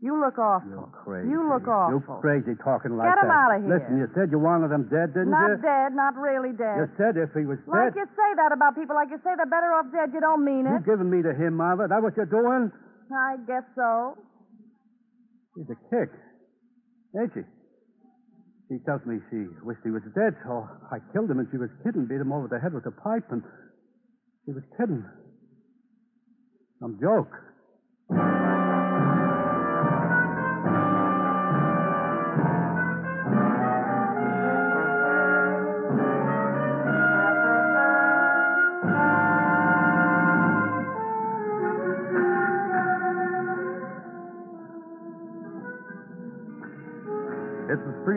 You 0.00 0.16
look 0.16 0.40
awful. 0.40 0.64
You're 0.72 0.88
crazy. 1.04 1.28
You 1.28 1.44
look 1.44 1.68
awful. 1.68 2.00
You 2.00 2.20
crazy 2.24 2.56
talking 2.64 2.96
like 2.96 3.12
Get 3.12 3.20
that. 3.20 3.28
him 3.28 3.36
outta 3.36 3.56
here. 3.60 3.68
Listen, 3.76 3.92
you 4.00 4.08
said 4.16 4.32
you 4.32 4.40
wanted 4.40 4.72
him 4.72 4.88
dead, 4.88 5.12
didn't 5.12 5.28
Not 5.28 5.52
you? 5.52 5.60
Not 5.60 5.68
dead, 5.68 5.88
not 5.92 6.14
really 6.16 6.56
dead. 6.56 6.80
You 6.80 6.88
said 6.96 7.20
if 7.20 7.28
he 7.36 7.44
was 7.44 7.60
Like 7.68 7.92
dead. 7.92 8.00
you 8.00 8.06
say 8.16 8.30
that 8.40 8.48
about 8.56 8.80
people, 8.80 8.96
like 8.96 9.12
you 9.12 9.20
say 9.20 9.36
they're 9.36 9.44
better 9.44 9.68
off 9.76 9.92
dead. 9.92 10.16
You 10.16 10.24
don't 10.24 10.40
mean 10.40 10.64
it. 10.64 10.72
You 10.72 10.80
giving 10.88 11.12
me 11.12 11.20
to 11.20 11.36
him, 11.36 11.52
Marva? 11.60 11.84
That 11.92 12.00
what 12.00 12.16
you're 12.16 12.24
doing? 12.32 12.72
I 13.12 13.36
guess 13.44 13.68
so. 13.76 14.16
She's 15.52 15.68
a 15.68 15.76
kick. 15.92 16.08
Ain't 17.20 17.32
she? 17.36 17.44
She 18.72 18.78
tells 18.88 19.04
me 19.04 19.20
she 19.28 19.52
wished 19.66 19.84
he 19.84 19.90
was 19.92 20.00
dead, 20.16 20.32
so 20.48 20.64
I 20.88 21.04
killed 21.12 21.28
him 21.28 21.44
and 21.44 21.48
she 21.52 21.58
was 21.60 21.68
kidding, 21.84 22.06
beat 22.08 22.22
him 22.24 22.32
over 22.32 22.48
the 22.48 22.56
head 22.56 22.72
with 22.72 22.86
a 22.86 22.94
pipe, 22.94 23.28
and 23.34 23.42
she 24.46 24.52
was 24.56 24.62
kidding. 24.80 25.04
Some 26.80 26.96
joke. 27.02 27.36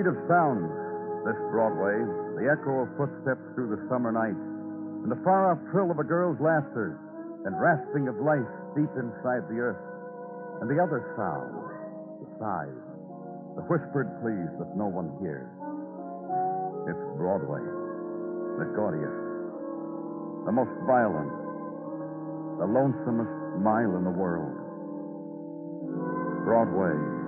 Street 0.04 0.20
of 0.20 0.28
sounds, 0.28 0.68
this 1.24 1.40
Broadway, 1.56 1.96
the 2.36 2.52
echo 2.52 2.84
of 2.84 2.92
footsteps 3.00 3.40
through 3.56 3.72
the 3.72 3.80
summer 3.88 4.12
night, 4.12 4.36
and 4.36 5.08
the 5.08 5.20
far 5.24 5.52
off 5.52 5.60
trill 5.72 5.92
of 5.92 6.00
a 6.00 6.04
girl's 6.04 6.36
laughter, 6.44 7.00
and 7.48 7.56
rasping 7.56 8.12
of 8.12 8.20
life 8.20 8.44
deep 8.76 8.92
inside 9.00 9.48
the 9.48 9.64
earth, 9.64 9.80
and 10.60 10.68
the 10.68 10.76
other 10.76 11.08
sounds, 11.16 11.56
the 12.20 12.28
sighs, 12.36 12.84
the 13.56 13.64
whispered 13.72 14.12
pleas 14.20 14.52
that 14.60 14.76
no 14.76 14.92
one 14.92 15.08
hears. 15.24 15.48
It's 16.84 17.06
Broadway, 17.16 17.64
the 18.60 18.68
gaudiest, 18.76 19.24
the 20.44 20.52
most 20.52 20.76
violent, 20.84 21.32
the 22.60 22.68
lonesomest 22.68 23.64
mile 23.64 23.96
in 23.96 24.04
the 24.04 24.12
world. 24.12 24.52
Broadway, 26.44 27.23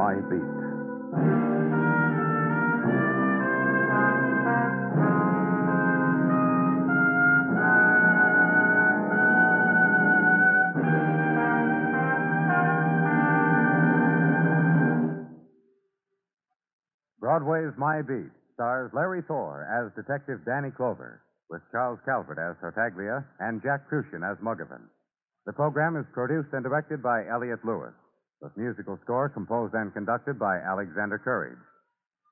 my 0.00 0.14
beat. 0.14 0.40
Broadway's 17.20 17.76
My 17.76 18.00
Beat 18.00 18.32
stars 18.54 18.90
Larry 18.94 19.20
Thor 19.28 19.68
as 19.68 19.92
Detective 19.94 20.40
Danny 20.46 20.70
Clover, 20.70 21.20
with 21.50 21.60
Charles 21.70 21.98
Calvert 22.06 22.38
as 22.38 22.56
Tartaglia 22.62 23.22
and 23.38 23.60
Jack 23.62 23.90
Kruschen 23.90 24.24
as 24.24 24.38
Muggavan. 24.38 24.80
The 25.44 25.52
program 25.52 25.96
is 25.96 26.06
produced 26.14 26.48
and 26.54 26.64
directed 26.64 27.02
by 27.02 27.26
Elliott 27.28 27.60
Lewis, 27.66 27.92
with 28.40 28.56
musical 28.56 28.98
score 29.02 29.28
composed 29.28 29.74
and 29.74 29.92
conducted 29.92 30.38
by 30.38 30.56
Alexander 30.56 31.18
Courage. 31.18 31.60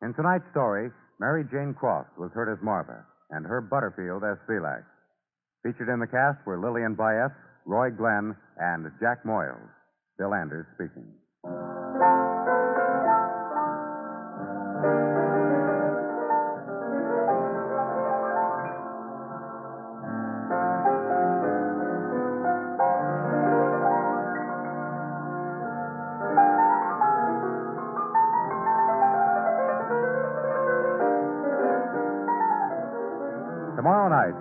In 0.02 0.14
tonight's 0.14 0.48
story, 0.50 0.90
Mary 1.20 1.44
Jane 1.50 1.74
Croft 1.74 2.16
was 2.16 2.30
heard 2.32 2.50
as 2.52 2.62
Marva, 2.62 3.04
and 3.30 3.44
Herb 3.44 3.68
Butterfield 3.68 4.22
as 4.24 4.38
Selak. 4.48 4.84
Featured 5.62 5.88
in 5.88 6.00
the 6.00 6.06
cast 6.06 6.38
were 6.46 6.58
Lillian 6.58 6.94
Buyeff, 6.94 7.34
Roy 7.66 7.90
Glenn, 7.90 8.36
and 8.56 8.86
Jack 9.00 9.24
Moyles. 9.26 9.68
Bill 10.16 10.34
Anders 10.34 10.66
speaking. 10.74 11.17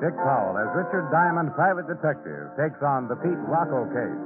Dick 0.08 0.16
Powell, 0.24 0.56
as 0.56 0.72
Richard 0.72 1.12
Diamond, 1.12 1.52
private 1.52 1.84
detective, 1.84 2.48
takes 2.56 2.80
on 2.80 3.12
the 3.12 3.20
Pete 3.20 3.44
Rocco 3.44 3.84
case. 3.92 4.24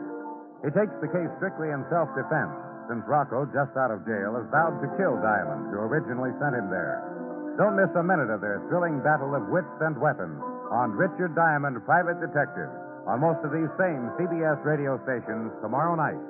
He 0.61 0.69
takes 0.77 0.93
the 1.01 1.09
case 1.09 1.25
strictly 1.41 1.73
in 1.73 1.81
self 1.89 2.05
defense, 2.13 2.53
since 2.85 3.01
Rocco, 3.09 3.49
just 3.49 3.73
out 3.73 3.89
of 3.89 4.05
jail, 4.05 4.37
has 4.37 4.45
vowed 4.53 4.77
to 4.77 4.93
kill 4.93 5.17
Diamond, 5.17 5.73
who 5.73 5.81
originally 5.81 6.37
sent 6.37 6.53
him 6.53 6.69
there. 6.69 7.01
Don't 7.57 7.73
miss 7.73 7.89
a 7.97 8.05
minute 8.05 8.29
of 8.29 8.45
their 8.45 8.61
thrilling 8.69 9.01
battle 9.01 9.33
of 9.33 9.49
wits 9.49 9.73
and 9.81 9.97
weapons 9.97 10.37
on 10.69 10.93
Richard 10.93 11.33
Diamond, 11.33 11.81
Private 11.81 12.21
Detective, 12.21 12.69
on 13.09 13.17
most 13.17 13.41
of 13.41 13.49
these 13.49 13.73
same 13.81 14.05
CBS 14.21 14.61
radio 14.61 15.01
stations 15.01 15.49
tomorrow 15.65 15.97
night. 15.97 16.21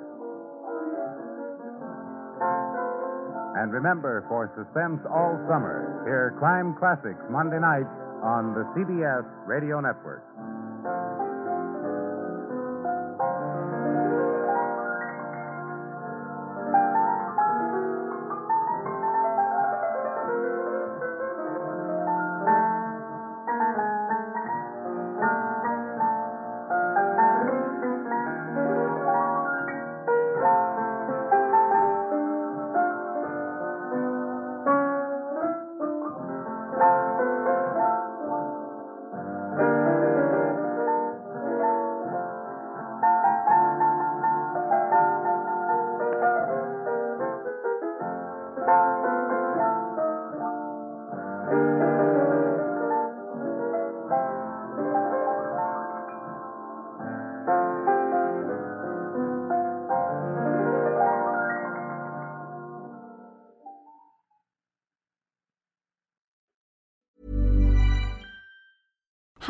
And 3.60 3.68
remember, 3.68 4.24
for 4.32 4.48
suspense 4.56 5.04
all 5.12 5.36
summer, 5.44 6.00
hear 6.08 6.32
Crime 6.40 6.72
Classics 6.80 7.20
Monday 7.28 7.60
night 7.60 7.84
on 8.22 8.54
the 8.54 8.62
CBS 8.74 9.26
Radio 9.46 9.80
Network. 9.80 10.22